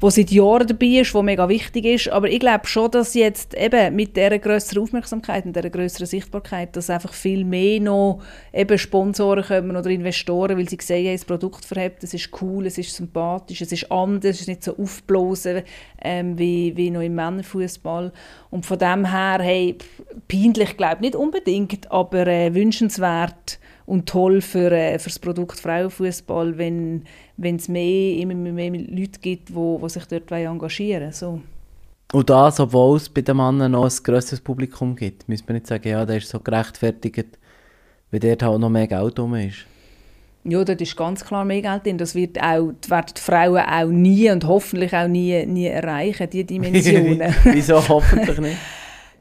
wo 0.00 0.08
seit 0.08 0.30
Jahren 0.30 0.66
dabei 0.66 1.00
ist, 1.00 1.12
wo 1.12 1.20
mega 1.20 1.50
wichtig 1.50 1.84
ist. 1.84 2.08
Aber 2.08 2.30
ich 2.30 2.40
glaube 2.40 2.66
schon, 2.66 2.90
dass 2.90 3.12
jetzt 3.12 3.52
eben 3.52 3.94
mit 3.94 4.16
dieser 4.16 4.38
grösseren 4.38 4.82
Aufmerksamkeit 4.82 5.44
und 5.44 5.54
dieser 5.54 5.68
grösseren 5.68 6.06
Sichtbarkeit, 6.06 6.74
dass 6.74 6.88
einfach 6.88 7.12
viel 7.12 7.44
mehr 7.44 7.80
noch 7.80 8.22
eben 8.54 8.78
Sponsoren 8.78 9.44
kommen 9.44 9.76
oder 9.76 9.90
Investoren, 9.90 10.56
weil 10.56 10.70
sie 10.70 10.78
sehen, 10.80 11.12
das 11.12 11.26
Produkt 11.26 11.66
verhebt, 11.66 12.02
das 12.02 12.14
ist 12.14 12.30
cool 12.40 12.45
cool, 12.46 12.66
es 12.66 12.78
ist 12.78 12.94
sympathisch, 12.94 13.60
es 13.60 13.72
ist 13.72 13.90
anders, 13.90 14.36
es 14.36 14.42
ist 14.42 14.48
nicht 14.48 14.64
so 14.64 14.76
aufblasen 14.76 15.62
ähm, 16.02 16.38
wie, 16.38 16.76
wie 16.76 16.90
noch 16.90 17.00
im 17.00 17.14
Männerfußball. 17.14 18.12
Und 18.50 18.64
von 18.64 18.78
dem 18.78 19.04
her, 19.10 19.38
hey, 19.40 19.76
peinlich 20.28 20.76
glaube 20.76 20.96
ich 20.96 21.00
nicht 21.00 21.16
unbedingt, 21.16 21.90
aber 21.90 22.26
äh, 22.26 22.54
wünschenswert 22.54 23.58
und 23.86 24.08
toll 24.08 24.40
für, 24.40 24.70
äh, 24.72 24.98
für 24.98 25.08
das 25.08 25.18
Produkt 25.18 25.58
Frauenfußball, 25.58 26.58
wenn 26.58 27.04
es 27.38 27.68
mehr, 27.68 28.18
immer 28.18 28.34
mehr 28.34 28.70
Leute 28.70 29.20
gibt, 29.20 29.48
die 29.48 29.54
wo, 29.54 29.80
wo 29.80 29.88
sich 29.88 30.04
dort 30.06 30.30
engagieren 30.30 31.12
so. 31.12 31.40
Und 32.12 32.30
das, 32.30 32.60
obwohl 32.60 32.96
es 32.96 33.08
bei 33.08 33.22
den 33.22 33.36
Männern 33.36 33.72
noch 33.72 33.84
ein 33.84 34.02
grösseres 34.02 34.40
Publikum 34.40 34.94
gibt. 34.94 35.28
Müssen 35.28 35.48
wir 35.48 35.54
nicht 35.54 35.66
sagen, 35.66 35.88
ja, 35.88 36.06
der 36.06 36.18
ist 36.18 36.28
so 36.28 36.38
gerechtfertigt, 36.38 37.38
weil 38.10 38.20
dort 38.20 38.42
halt 38.42 38.60
noch 38.60 38.70
mehr 38.70 38.86
Geld 38.86 39.18
drum 39.18 39.34
ist. 39.34 39.66
Ja, 40.48 40.64
dort 40.64 40.80
ist 40.80 40.96
ganz 40.96 41.24
klar 41.24 41.44
mehr 41.44 41.62
Geld 41.62 41.86
drin. 41.86 41.98
Das 41.98 42.14
wird 42.14 42.40
auch, 42.40 42.72
werden 42.88 43.12
die 43.16 43.20
Frauen 43.20 43.64
auch 43.64 43.88
nie 43.88 44.30
und 44.30 44.46
hoffentlich 44.46 44.94
auch 44.94 45.08
nie, 45.08 45.44
nie 45.46 45.66
erreichen, 45.66 46.28
diese 46.30 46.44
Dimensionen. 46.44 47.34
Wieso 47.44 47.86
hoffentlich 47.88 48.38
nicht? 48.38 48.56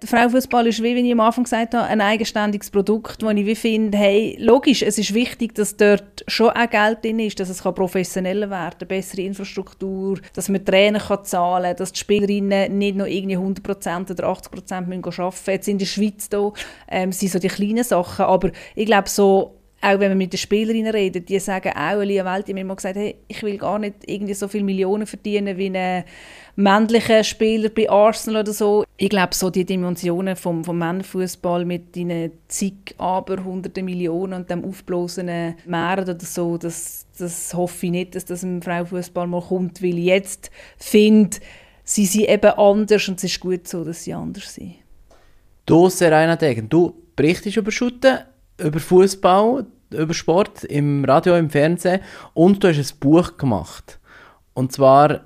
Der 0.02 0.10
Frauenfußball 0.10 0.68
ist, 0.68 0.84
wie 0.84 0.94
ich 0.94 1.12
am 1.12 1.22
Anfang 1.22 1.46
gesagt 1.46 1.74
habe, 1.74 1.88
ein 1.88 2.02
eigenständiges 2.02 2.70
Produkt, 2.70 3.24
wo 3.24 3.30
ich 3.30 3.58
finde, 3.58 3.98
hey, 3.98 4.38
logisch, 4.40 4.84
es 4.84 4.98
ist 4.98 5.14
wichtig, 5.14 5.56
dass 5.56 5.78
dort 5.78 6.24
schon 6.28 6.50
auch 6.50 6.70
Geld 6.70 7.04
drin 7.04 7.18
ist, 7.20 7.40
dass 7.40 7.50
es 7.50 7.62
professioneller 7.62 8.50
werden 8.50 8.78
kann, 8.78 8.88
bessere 8.90 9.22
Infrastruktur, 9.22 10.20
dass 10.34 10.50
man 10.50 10.66
Trainer 10.66 11.00
kann 11.00 11.24
zahlen 11.24 11.68
kann, 11.68 11.78
dass 11.78 11.94
die 11.94 12.00
Spielerinnen 12.00 12.78
nicht 12.78 12.98
noch 12.98 13.08
irgendwie 13.08 13.38
100% 13.38 14.12
oder 14.12 14.28
80% 14.28 14.74
arbeiten 14.74 15.02
müssen. 15.02 15.52
Jetzt 15.52 15.68
in 15.70 15.78
der 15.78 15.86
Schweiz 15.86 16.30
da, 16.30 16.52
ähm, 16.90 17.12
sind 17.12 17.32
so 17.32 17.40
die 17.40 17.48
kleinen 17.48 17.84
Sachen, 17.84 18.26
aber 18.26 18.52
ich 18.76 18.86
glaube 18.86 19.10
so 19.10 19.56
auch 19.86 20.00
wenn 20.00 20.10
man 20.10 20.18
mit 20.18 20.34
den 20.34 20.40
Spielerinnen 20.40 20.92
redet, 20.92 21.30
die 21.30 21.40
sagen 21.40 21.72
auch, 21.76 22.02
Elia 22.02 22.26
Welt, 22.26 22.48
die 22.48 22.56
mir 22.56 22.62
immer 22.62 22.76
gesagt, 22.76 22.96
hey, 22.96 23.16
ich 23.28 23.44
will 23.44 23.58
gar 23.58 23.78
nicht 23.78 23.96
irgendwie 24.08 24.34
so 24.34 24.48
viele 24.48 24.64
Millionen 24.64 25.06
verdienen 25.06 25.58
wie 25.58 25.70
ein 25.70 26.04
männlicher 26.56 27.24
Spieler 27.24 27.70
bei 27.70 27.88
Arsenal 27.88 28.42
oder 28.42 28.54
so. 28.54 28.84
Ich 28.98 29.10
glaube, 29.10 29.36
so 29.36 29.52
die 29.52 29.64
Dimensionen 29.64 30.36
vom, 30.36 30.64
vom 30.64 30.80
Männerfußball 30.80 31.66
mit 31.66 31.96
den 31.96 32.32
zig, 32.48 32.96
aber 32.98 33.44
hunderten 33.44 33.86
Millionen 33.86 34.34
und 34.34 34.50
dem 34.50 34.66
aufblasenen 34.66 35.56
Meeren 35.66 36.10
oder 36.10 36.18
so, 36.20 36.58
das, 36.58 37.06
das 37.20 37.54
hoffe 37.54 37.86
ich 37.86 37.92
nicht, 37.92 38.16
dass 38.16 38.26
das 38.26 38.42
im 38.42 38.64
Frauenfußball 38.64 39.28
mal 39.28 39.42
kommt, 39.42 39.84
weil 39.84 40.00
ich 40.00 40.06
jetzt 40.06 40.50
finde, 40.78 41.38
sie 41.84 42.08
sind 42.08 42.28
eben 42.28 42.52
anders 42.52 43.08
und 43.08 43.20
es 43.20 43.26
ist 43.26 43.40
gut 43.40 43.68
so, 43.68 43.84
dass 43.84 44.04
sie 44.04 44.14
anders 44.14 44.52
sind. 44.56 44.76
Du, 45.68 45.90
Serena 45.90 46.36
Degen, 46.36 46.70
du 46.70 46.96
berichtest 47.16 47.58
über 47.58 47.72
Schutten, 47.72 48.20
über 48.58 48.80
Fußball, 48.80 49.66
über 49.92 50.14
Sport 50.14 50.64
im 50.64 51.06
Radio, 51.06 51.36
im 51.36 51.50
Fernsehen 51.50 52.02
und 52.34 52.64
du 52.64 52.70
hast 52.70 52.78
ein 52.78 53.00
Buch 53.00 53.38
gemacht. 53.38 54.00
Und 54.54 54.72
zwar 54.72 55.22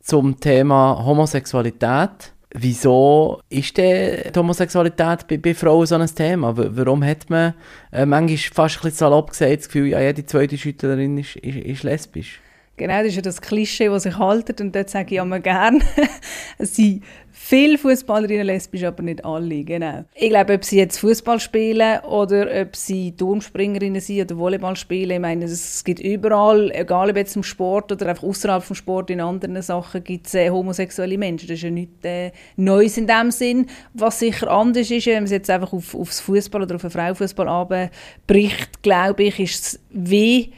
zum 0.00 0.38
Thema 0.38 1.04
Homosexualität. 1.04 2.32
Wieso 2.54 3.40
ist 3.48 3.76
denn 3.76 4.32
die 4.32 4.38
Homosexualität 4.38 5.26
bei, 5.28 5.36
bei 5.36 5.52
Frauen 5.52 5.86
so 5.86 5.96
ein 5.96 6.06
Thema? 6.06 6.54
Warum 6.56 7.04
hat 7.04 7.28
man 7.28 7.54
äh, 7.92 8.06
manchmal 8.06 8.38
fast 8.38 8.76
ein 8.76 8.82
bisschen 8.82 8.98
salopp 8.98 9.30
gesagt, 9.30 9.58
das 9.58 9.66
Gefühl, 9.66 9.88
ja, 9.88 10.00
jede 10.00 10.24
zweite 10.24 10.56
Schüttlerin 10.56 11.18
ist, 11.18 11.36
ist, 11.36 11.56
ist 11.56 11.82
lesbisch? 11.82 12.40
Genau, 12.76 12.98
das 12.98 13.06
ist 13.06 13.16
ja 13.16 13.22
das 13.22 13.40
Klischee, 13.40 13.88
das 13.88 14.02
sich 14.02 14.18
haltet 14.18 14.60
und 14.60 14.74
dort 14.74 14.90
sage 14.90 15.14
ich 15.14 15.20
immer 15.20 15.40
gerne, 15.40 15.80
es 16.58 16.76
sind 16.76 17.02
viele 17.30 17.78
Fußballerinnen 17.78 18.44
lesbisch, 18.44 18.84
aber 18.84 19.02
nicht 19.02 19.24
alle, 19.24 19.64
genau. 19.64 20.04
Ich 20.14 20.28
glaube, 20.28 20.54
ob 20.54 20.64
sie 20.64 20.76
jetzt 20.76 20.98
Fußball 20.98 21.40
spielen 21.40 22.00
oder 22.00 22.48
ob 22.60 22.76
sie 22.76 23.16
Turmspringerinnen 23.16 24.00
sind 24.02 24.22
oder 24.22 24.38
Volleyball 24.38 24.76
spielen, 24.76 25.12
ich 25.12 25.20
meine, 25.20 25.46
es 25.46 25.84
gibt 25.84 26.00
überall, 26.00 26.70
egal 26.74 27.08
ob 27.08 27.16
jetzt 27.16 27.36
im 27.36 27.42
Sport 27.42 27.92
oder 27.92 28.08
einfach 28.08 28.24
außerhalb 28.24 28.62
vom 28.62 28.76
Sport, 28.76 29.10
in 29.10 29.20
anderen 29.20 29.62
Sachen 29.62 30.04
gibt 30.04 30.26
es 30.26 30.34
äh, 30.34 30.50
homosexuelle 30.50 31.16
Menschen. 31.16 31.48
Das 31.48 31.56
ist 31.56 31.62
ja 31.62 31.70
nichts 31.70 32.04
äh, 32.04 32.32
Neues 32.56 32.98
in 32.98 33.06
dem 33.06 33.30
Sinn. 33.30 33.66
Was 33.94 34.18
sicher 34.18 34.50
anders 34.50 34.90
ist, 34.90 35.06
wenn 35.06 35.14
man 35.14 35.24
es 35.24 35.30
jetzt 35.30 35.48
einfach 35.48 35.72
auf, 35.72 35.94
aufs 35.94 36.20
Fußball 36.20 36.62
oder 36.62 36.74
auf 36.74 36.82
den 36.82 36.90
Frauenfußball 36.90 37.90
bricht, 38.26 38.82
glaube 38.82 39.22
ich, 39.22 39.40
ist 39.40 39.64
es 39.64 39.80
wie 39.90 40.52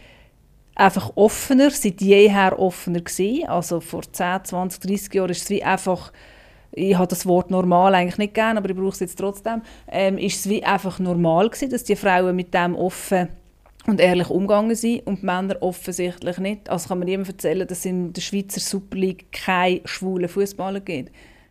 einfach 0.78 1.12
offener, 1.16 1.70
seit 1.70 2.00
jeher 2.00 2.58
offener 2.58 3.00
gewesen. 3.00 3.48
Also 3.48 3.80
vor 3.80 4.02
10, 4.10 4.44
20, 4.44 4.80
30 4.80 5.14
Jahren 5.14 5.30
ist 5.30 5.42
es 5.42 5.50
wie 5.50 5.62
einfach, 5.62 6.12
ich 6.72 6.96
habe 6.96 7.08
das 7.08 7.26
Wort 7.26 7.50
normal 7.50 7.94
eigentlich 7.94 8.18
nicht 8.18 8.34
gerne, 8.34 8.58
aber 8.58 8.70
ich 8.70 8.76
brauche 8.76 8.90
es 8.90 9.00
jetzt 9.00 9.18
trotzdem, 9.18 9.62
ähm, 9.90 10.16
ist 10.18 10.40
es 10.40 10.48
wie 10.48 10.64
einfach 10.64 10.98
normal 10.98 11.50
gewesen, 11.50 11.70
dass 11.70 11.84
die 11.84 11.96
Frauen 11.96 12.36
mit 12.36 12.54
dem 12.54 12.74
offen 12.76 13.28
und 13.86 14.00
ehrlich 14.00 14.30
umgegangen 14.30 14.76
sind 14.76 15.06
und 15.06 15.22
die 15.22 15.26
Männer 15.26 15.56
offensichtlich 15.60 16.38
nicht. 16.38 16.68
Also 16.70 16.88
kann 16.88 16.98
man 16.98 17.06
niemandem 17.06 17.34
erzählen, 17.34 17.66
dass 17.66 17.84
in 17.84 18.12
der 18.12 18.20
Schweizer 18.20 18.60
Super 18.60 18.98
League 18.98 19.32
keine 19.32 19.80
schwulen 19.84 20.28
Fußballer 20.28 20.80
gibt. 20.80 21.10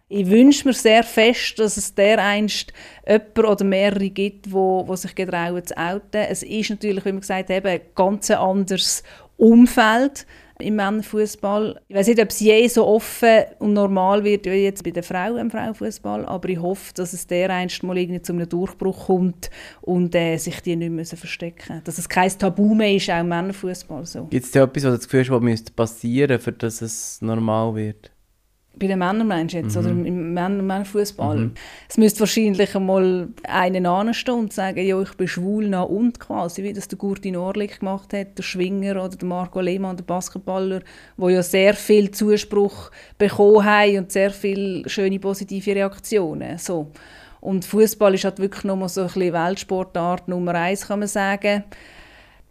Ich 0.09 0.29
wünsche 0.29 0.65
mir 0.65 0.73
sehr 0.73 1.03
fest, 1.03 1.59
dass 1.59 1.75
es 1.75 1.93
dereinst 1.93 2.71
jemand 3.05 3.39
oder 3.39 3.65
mehrere 3.65 4.09
gibt, 4.09 4.49
wo, 4.49 4.87
wo 4.87 4.95
sich 4.95 5.13
getrauen 5.13 5.65
zu 5.65 5.77
outen. 5.77 6.21
Es 6.29 6.43
ist 6.43 6.69
natürlich, 6.69 7.03
wie 7.03 7.11
man 7.11 7.19
gesagt 7.19 7.49
hat, 7.49 7.65
ein 7.65 7.81
ganz 7.93 8.31
anderes 8.31 9.03
Umfeld 9.35 10.25
im 10.59 10.77
Männerfußball. 10.77 11.81
Ich 11.89 11.95
weiß 11.95 12.07
nicht, 12.07 12.21
ob 12.21 12.29
es 12.29 12.39
je 12.39 12.67
so 12.69 12.87
offen 12.87 13.43
und 13.59 13.73
normal 13.73 14.23
wird 14.23 14.45
wie 14.45 14.63
jetzt 14.63 14.81
bei 14.81 14.91
den 14.91 15.03
Frauen 15.03 15.37
im 15.39 15.51
Frauenfußball, 15.51 16.25
aber 16.25 16.49
ich 16.49 16.59
hoffe, 16.59 16.93
dass 16.95 17.11
es 17.11 17.27
dereinst 17.27 17.83
mal 17.83 17.97
irgendwie 17.97 18.21
zu 18.21 18.31
einem 18.31 18.47
Durchbruch 18.47 19.07
kommt 19.07 19.51
und 19.81 20.15
äh, 20.15 20.37
sich 20.37 20.61
die 20.61 20.77
nicht 20.77 20.89
mehr 20.89 21.05
verstecken 21.05 21.65
müssen. 21.67 21.83
Dass 21.83 21.97
es 21.97 22.07
kein 22.07 22.31
Tabu 22.31 22.73
mehr 22.73 22.95
ist, 22.95 23.09
auch 23.09 23.19
im 23.19 23.27
Männerfußball 23.27 24.05
so. 24.05 24.23
Gibt 24.27 24.45
es 24.45 24.51
da 24.51 24.63
etwas, 24.63 24.85
was 24.85 24.99
das 24.99 25.09
Gefühl 25.09 25.19
hast, 25.21 25.31
was 25.31 25.71
passieren 25.71 26.31
müsste, 26.31 26.53
dass 26.53 26.81
es 26.81 27.21
normal 27.21 27.75
wird? 27.75 28.11
Bei 28.79 28.87
den 28.87 28.99
Männern 28.99 29.27
meinst 29.27 29.53
jetzt, 29.53 29.75
mhm. 29.75 29.81
oder 29.81 29.89
im 29.89 30.33
Männer 30.33 30.61
Männerfußball? 30.61 31.37
Mhm. 31.37 31.51
Es 31.89 31.97
müsste 31.97 32.21
wahrscheinlich 32.21 32.75
einmal 32.75 33.29
einen 33.43 33.85
anstehen 33.85 34.35
und 34.35 34.53
sagen, 34.53 34.85
ja, 34.85 35.01
ich 35.01 35.13
bin 35.13 35.27
schwul 35.27 35.67
nach 35.67 35.85
und 35.85 36.19
quasi, 36.19 36.63
wie 36.63 36.73
das 36.73 36.87
der 36.87 36.97
Gurti 36.97 37.31
Norlik 37.31 37.79
gemacht 37.79 38.13
hat, 38.13 38.37
der 38.37 38.43
Schwinger 38.43 39.03
oder 39.03 39.15
der 39.17 39.27
Marco 39.27 39.59
Lehmann, 39.61 39.97
der 39.97 40.03
Basketballer, 40.03 40.81
wo 41.17 41.29
ja 41.29 41.43
sehr 41.43 41.73
viel 41.73 42.11
Zuspruch 42.11 42.91
bekommen 43.17 43.65
haben 43.65 43.97
und 43.97 44.11
sehr 44.11 44.31
viele 44.31 44.87
schöne 44.89 45.19
positive 45.19 45.75
Reaktionen. 45.75 46.57
So. 46.57 46.87
Und 47.41 47.65
Fußball 47.65 48.13
ist 48.13 48.23
halt 48.23 48.39
wirklich 48.39 48.63
nochmal 48.63 48.89
so 48.89 49.01
ein 49.01 49.07
bisschen 49.07 49.33
Weltsportart 49.33 50.27
Nummer 50.27 50.55
eins, 50.55 50.87
kann 50.87 50.99
man 50.99 51.07
sagen. 51.07 51.63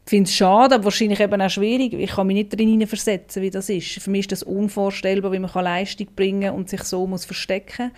Ich 0.07 0.11
finde 0.11 0.29
es 0.29 0.37
schade, 0.37 0.77
aber 0.77 0.85
wahrscheinlich 0.85 1.19
eben 1.19 1.43
auch 1.43 1.51
schwierig. 1.51 1.93
Ich 1.93 2.13
kann 2.13 2.29
mich 2.29 2.35
nicht 2.35 2.53
darin 2.53 2.87
versetzen, 2.87 3.43
wie 3.43 3.51
das 3.51 3.69
ist. 3.69 4.01
Für 4.01 4.09
mich 4.09 4.21
ist 4.21 4.33
das 4.33 4.43
unvorstellbar, 4.45 5.33
wie 5.33 5.41
man 5.41 5.51
Leistung 5.53 6.07
bringen 6.15 6.43
kann 6.43 6.55
und 6.55 6.69
sich 6.69 6.85
so 6.85 7.09
muss 7.09 7.25
verstecken 7.25 7.91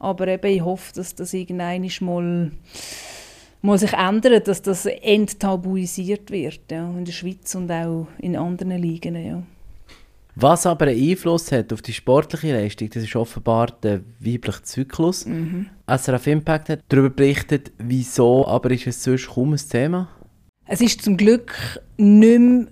Aber 0.00 0.26
eben, 0.26 0.50
ich 0.50 0.60
hoffe, 0.60 0.92
dass 0.92 1.14
das 1.14 1.32
irgendwann 1.32 1.88
mal, 2.00 2.50
mal 3.62 3.78
sich 3.78 3.92
ändert, 3.92 4.48
dass 4.48 4.60
das 4.60 4.86
enttabuisiert 4.86 6.32
wird. 6.32 6.62
Ja, 6.68 6.90
in 6.98 7.04
der 7.04 7.12
Schweiz 7.12 7.54
und 7.54 7.70
auch 7.70 8.08
in 8.18 8.34
anderen 8.34 8.82
Ligen. 8.82 9.14
Ja. 9.14 9.44
Was 10.34 10.66
aber 10.66 10.86
einen 10.86 11.10
Einfluss 11.10 11.52
hat 11.52 11.72
auf 11.72 11.82
die 11.82 11.92
sportliche 11.92 12.54
Leistung, 12.54 12.90
das 12.90 13.04
ist 13.04 13.14
offenbar 13.14 13.68
der 13.84 14.00
weibliche 14.18 14.62
Zyklus. 14.62 15.26
Mhm. 15.26 15.68
SRF 15.86 16.26
Impact 16.26 16.70
hat 16.70 16.80
darüber 16.88 17.10
berichtet, 17.10 17.70
wieso, 17.78 18.48
aber 18.48 18.72
ist 18.72 18.88
es 18.88 19.04
sonst 19.04 19.28
kaum 19.28 19.52
ein 19.52 19.58
Thema? 19.58 20.08
Es 20.72 20.80
ist 20.80 21.02
zum 21.02 21.18
Glück 21.18 21.82
nicht 21.98 22.38
mehr 22.40 22.66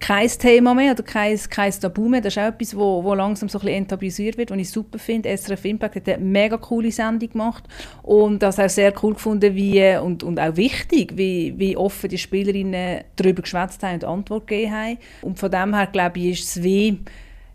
kein 0.00 0.26
Thema 0.26 0.74
mehr 0.74 0.94
oder 0.94 1.04
kein, 1.04 1.38
kein 1.48 1.70
Tabu 1.70 2.08
mehr. 2.08 2.20
Das 2.20 2.34
ist 2.34 2.42
auch 2.42 2.48
etwas, 2.48 2.76
wo, 2.76 3.04
wo 3.04 3.14
langsam 3.14 3.48
so 3.48 3.60
ein 3.60 3.86
bisschen 3.86 4.36
wird, 4.36 4.50
was 4.50 4.58
ich 4.58 4.68
super 4.68 4.98
finde. 4.98 5.28
SRF 5.28 5.64
Impact 5.64 5.94
hat 5.94 6.08
eine 6.08 6.24
mega 6.24 6.56
coole 6.56 6.90
Sendung 6.90 7.30
gemacht 7.30 7.62
und 8.02 8.42
das 8.42 8.58
auch 8.58 8.68
sehr 8.68 8.92
cool 9.00 9.14
gefunden 9.14 9.54
wie, 9.54 9.96
und, 9.96 10.24
und 10.24 10.40
auch 10.40 10.56
wichtig, 10.56 11.12
wie, 11.16 11.54
wie 11.56 11.76
offen 11.76 12.10
die 12.10 12.18
Spielerinnen 12.18 13.04
darüber 13.14 13.42
geschwätzt 13.42 13.80
haben 13.84 13.94
und 13.94 14.04
Antwort 14.04 14.48
gegeben 14.48 14.72
haben. 14.72 14.98
Und 15.22 15.38
von 15.38 15.48
dem 15.48 15.72
her, 15.72 15.86
glaube 15.86 16.18
ich, 16.18 16.40
ist 16.40 16.56
es 16.56 16.64
wie 16.64 16.98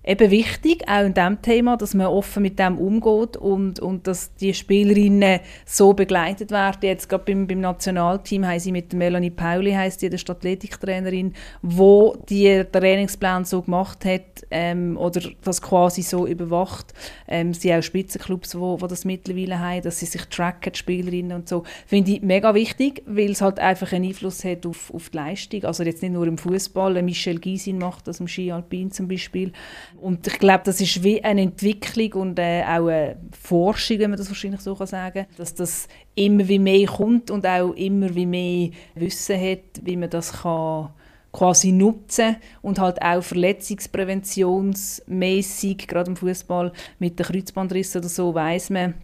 eben 0.03 0.31
wichtig, 0.31 0.87
auch 0.87 1.05
in 1.05 1.13
diesem 1.13 1.41
Thema, 1.41 1.77
dass 1.77 1.93
man 1.93 2.07
offen 2.07 2.41
mit 2.41 2.57
dem 2.57 2.77
umgeht 2.79 3.37
und, 3.37 3.79
und 3.79 4.07
dass 4.07 4.33
die 4.35 4.53
Spielerinnen 4.53 5.41
so 5.65 5.93
begleitet 5.93 6.51
werden. 6.51 6.79
Jetzt 6.81 7.07
gerade 7.07 7.23
beim, 7.25 7.45
beim 7.45 7.61
Nationalteam 7.61 8.47
haben 8.47 8.59
sie 8.59 8.71
mit 8.71 8.93
Melanie 8.93 9.29
Pauli, 9.29 9.73
heisst 9.73 10.01
die, 10.01 10.09
der 10.09 10.19
Athletiktrainerin, 10.19 11.33
wo 11.61 12.15
die 12.29 12.63
Trainingsplan 12.71 13.45
so 13.45 13.61
gemacht 13.61 14.03
hat 14.05 14.45
ähm, 14.49 14.97
oder 14.97 15.21
das 15.43 15.61
quasi 15.61 16.01
so 16.01 16.25
überwacht. 16.25 16.93
Ähm, 17.27 17.53
sie 17.53 17.73
auch 17.73 17.83
Spitzenclubs, 17.83 18.57
wo, 18.57 18.81
wo 18.81 18.87
das 18.87 19.05
mittlerweile 19.05 19.59
haben, 19.59 19.83
dass 19.83 19.99
sie 19.99 20.07
sich 20.07 20.25
tracken, 20.25 20.73
die 20.73 20.79
Spielerinnen 20.79 21.33
und 21.33 21.47
so. 21.47 21.63
Finde 21.85 22.13
ich 22.13 22.21
mega 22.23 22.55
wichtig, 22.55 23.03
weil 23.05 23.31
es 23.31 23.41
halt 23.41 23.59
einfach 23.59 23.91
einen 23.93 24.05
Einfluss 24.05 24.43
hat 24.43 24.65
auf, 24.65 24.91
auf 24.93 25.09
die 25.09 25.17
Leistung. 25.17 25.63
Also 25.65 25.83
jetzt 25.83 26.01
nicht 26.01 26.13
nur 26.13 26.25
im 26.25 26.39
Fußball, 26.39 27.01
Michel 27.03 27.39
Gysin 27.39 27.77
macht 27.77 28.07
das 28.07 28.19
im 28.19 28.27
Ski 28.27 28.51
Alpin 28.51 28.89
zum 28.89 29.07
Beispiel, 29.07 29.51
und 29.99 30.27
ich 30.27 30.39
glaube, 30.39 30.62
das 30.65 30.82
ist 30.82 31.04
wie 31.04 31.23
eine 31.23 31.41
Entwicklung 31.41 32.21
und 32.21 32.39
äh, 32.39 32.63
auch 32.63 32.88
eine 32.88 33.17
Forschung, 33.39 33.99
wenn 33.99 34.12
man 34.12 34.17
das 34.17 34.30
wahrscheinlich 34.30 34.62
so 34.62 34.75
kann 34.75 34.88
sagen 34.88 35.25
dass 35.38 35.54
das 35.54 35.88
immer 36.15 36.47
wie 36.47 36.60
mehr 36.60 36.88
kommt 36.88 37.30
und 37.32 37.45
auch 37.45 37.73
immer 37.73 38.15
wie 38.15 38.25
mehr 38.25 38.69
Wissen 38.95 39.39
hat, 39.39 39.82
wie 39.84 39.97
man 39.97 40.10
das 40.10 40.41
kann 40.41 40.89
quasi 41.32 41.71
nutzen 41.71 42.36
und 42.62 42.80
halt 42.80 43.01
auch 43.01 43.23
verletzungspräventionsmäßig, 43.23 45.88
gerade 45.88 46.12
im 46.12 46.17
Fußball 46.17 46.73
mit 46.99 47.17
den 47.19 47.25
Kreuzbandrissen 47.25 48.01
oder 48.01 48.10
so, 48.10 48.34
weiß 48.34 48.71
man, 48.71 48.95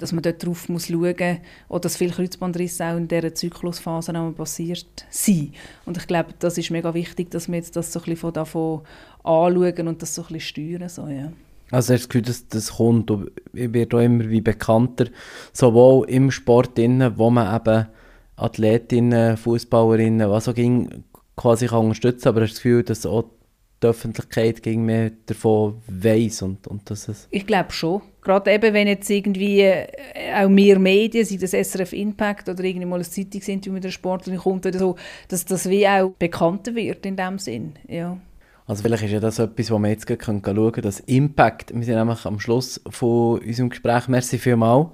dass 0.00 0.12
man 0.12 0.22
dort 0.22 0.44
drauf 0.44 0.68
muss 0.68 0.88
schauen 0.88 1.14
muss 1.14 1.38
oder 1.68 1.80
dass 1.80 1.96
viele 1.96 2.12
Kreuzbandrisse 2.12 2.84
auch 2.84 2.96
in 2.96 3.06
dieser 3.06 3.34
Zyklusphase 3.34 4.12
passiert 4.36 5.06
sind. 5.10 5.54
Und 5.84 5.96
ich 5.96 6.06
glaube, 6.06 6.34
das 6.38 6.58
ist 6.58 6.70
mega 6.70 6.92
wichtig, 6.94 7.30
dass 7.30 7.48
wir 7.48 7.56
jetzt 7.56 7.76
das 7.76 7.92
so 7.92 8.00
ein 8.00 8.06
bisschen 8.06 8.32
davon 8.32 8.80
anschauen 9.22 9.88
und 9.88 10.02
das 10.02 10.14
so 10.14 10.22
ein 10.22 10.28
bisschen 10.32 10.40
steuern. 10.40 10.88
So, 10.88 11.06
ja. 11.06 11.32
Also 11.70 11.94
hast 11.94 12.02
du 12.02 12.08
das 12.08 12.08
Gefühl, 12.08 12.22
dass 12.22 12.48
das 12.48 12.76
kommt 12.76 13.10
und 13.10 13.30
wird 13.52 13.94
auch 13.94 14.00
immer 14.00 14.28
wie 14.28 14.40
bekannter, 14.40 15.06
sowohl 15.52 16.08
im 16.08 16.30
Sport, 16.30 16.78
innen, 16.78 17.16
wo 17.16 17.30
man 17.30 17.54
eben 17.54 17.86
Athletinnen, 18.36 19.36
Fußballerinnen, 19.36 20.28
was 20.30 20.48
auch 20.48 20.54
ging, 20.54 21.04
quasi 21.36 21.66
kann 21.66 21.84
unterstützen 21.84 22.22
kann, 22.24 22.32
aber 22.32 22.40
hast 22.42 22.50
du 22.50 22.54
das 22.54 22.62
Gefühl, 22.62 22.82
dass 22.82 23.06
auch 23.06 23.24
die 23.82 23.86
Öffentlichkeit 23.86 24.62
gegen 24.62 24.84
mehr 24.84 25.12
davon 25.26 25.80
weiss 25.86 26.42
und, 26.42 26.66
und 26.66 26.90
dass 26.90 27.08
es... 27.08 27.28
Ich 27.30 27.46
glaube 27.46 27.72
schon. 27.72 28.02
Gerade 28.22 28.52
eben, 28.52 28.74
wenn 28.74 28.86
jetzt 28.86 29.08
irgendwie 29.08 29.60
äh, 29.60 29.86
auch 30.34 30.48
mehr 30.48 30.78
Medien, 30.78 31.24
sei 31.24 31.36
das 31.36 31.52
SRF 31.52 31.92
Impact 31.92 32.48
oder 32.48 32.62
irgendwie 32.62 32.86
mal 32.86 32.98
ein 32.98 33.04
Zeitungsinterview 33.04 33.72
mit 33.72 33.84
einer 33.84 33.92
Sportlerin 33.92 34.38
kommt 34.38 34.66
oder 34.66 34.78
so, 34.78 34.96
dass 35.28 35.44
das 35.44 35.68
wie 35.68 35.88
auch 35.88 36.10
bekannter 36.18 36.74
wird 36.74 37.06
in 37.06 37.16
dem 37.16 37.38
Sinn, 37.38 37.72
ja. 37.88 38.18
Also 38.66 38.84
vielleicht 38.84 39.02
ist 39.02 39.10
ja 39.10 39.18
das 39.18 39.40
etwas, 39.40 39.68
wo 39.72 39.78
wir 39.80 39.88
jetzt 39.88 40.06
schauen 40.08 40.42
können, 40.42 40.82
das 40.82 41.00
Impact. 41.00 41.74
Wir 41.74 41.82
sind 41.82 41.96
nämlich 41.96 42.24
am 42.24 42.38
Schluss 42.38 42.80
von 42.88 43.40
unserem 43.40 43.68
Gespräch. 43.68 44.06
Merci 44.06 44.38
vielmals, 44.38 44.90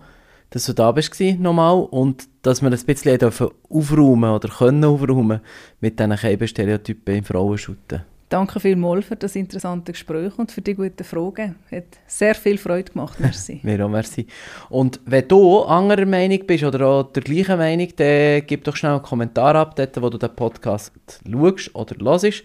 dass 0.49 0.65
du 0.65 0.73
da 0.73 0.93
bist 0.93 1.21
nochmal 1.21 1.87
und 1.91 2.27
dass 2.41 2.63
wir 2.63 2.71
das 2.71 2.85
ein 2.85 2.87
bisschen 2.87 3.21
aufräumen 3.69 4.31
oder 4.31 4.49
können 4.49 4.83
aufräumen 4.83 5.41
mit 5.81 6.01
diesen 6.01 6.17
Keibenstereotypen 6.17 7.17
im 7.17 7.25
Frauenschutten. 7.25 8.16
Danke 8.29 8.59
vielmals 8.59 9.07
für 9.07 9.15
das 9.15 9.37
interessante 9.37 9.93
Gespräch 9.93 10.37
und 10.37 10.51
für 10.51 10.61
die 10.61 10.75
guten 10.75 11.05
Fragen. 11.05 11.55
Hat 11.71 11.85
sehr 12.09 12.35
viel 12.35 12.59
Freude 12.59 12.91
gemacht. 12.91 13.21
Merci. 13.21 13.61
Mir 13.63 13.85
auch, 13.85 13.89
merci. 13.89 14.27
Und 14.69 15.01
wenn 15.05 15.29
du 15.29 15.63
anderer 15.63 16.07
Meinung 16.07 16.41
bist 16.45 16.65
oder 16.65 16.87
auch 16.87 17.13
der 17.13 17.23
gleichen 17.23 17.57
Meinung, 17.57 17.89
dann 17.95 18.43
gib 18.45 18.65
doch 18.65 18.75
schnell 18.75 18.93
einen 18.93 19.03
Kommentar 19.03 19.55
ab, 19.55 19.77
dort, 19.77 20.03
wo 20.03 20.11
du 20.11 20.19
den 20.19 20.35
Podcast 20.35 20.93
schaust 21.31 21.75
oder 21.75 21.95
hörst. 22.05 22.43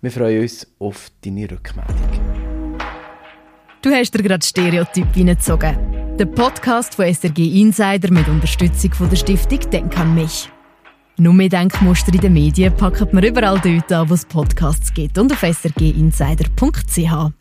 Wir 0.00 0.10
freuen 0.12 0.42
uns 0.42 0.66
auf 0.78 1.10
deine 1.24 1.50
Rückmeldung. 1.50 1.96
Du 3.82 3.90
hast 3.90 4.12
dir 4.12 4.22
gerade 4.22 4.44
Stereotyp 4.44 5.06
reingezogen. 5.16 5.76
Der 6.18 6.26
Podcast 6.26 6.94
von 6.94 7.12
SRG 7.12 7.60
Insider 7.60 8.12
mit 8.12 8.28
Unterstützung 8.28 8.92
von 8.92 9.10
der 9.10 9.16
Stiftung 9.16 9.58
Denk 9.70 9.98
an 9.98 10.14
mich. 10.14 10.50
Nur 11.18 11.32
mehr 11.32 11.48
Denkmuster 11.48 12.12
in 12.12 12.20
den 12.20 12.32
Medien 12.34 12.76
packen 12.76 13.08
wir 13.12 13.26
überall 13.26 13.58
dort 13.58 13.90
an, 13.90 14.10
wo 14.10 14.14
es 14.14 14.26
Podcasts 14.26 14.92
gibt 14.92 15.16
und 15.16 15.32
auf 15.32 15.40
srginsider.ch. 15.40 17.32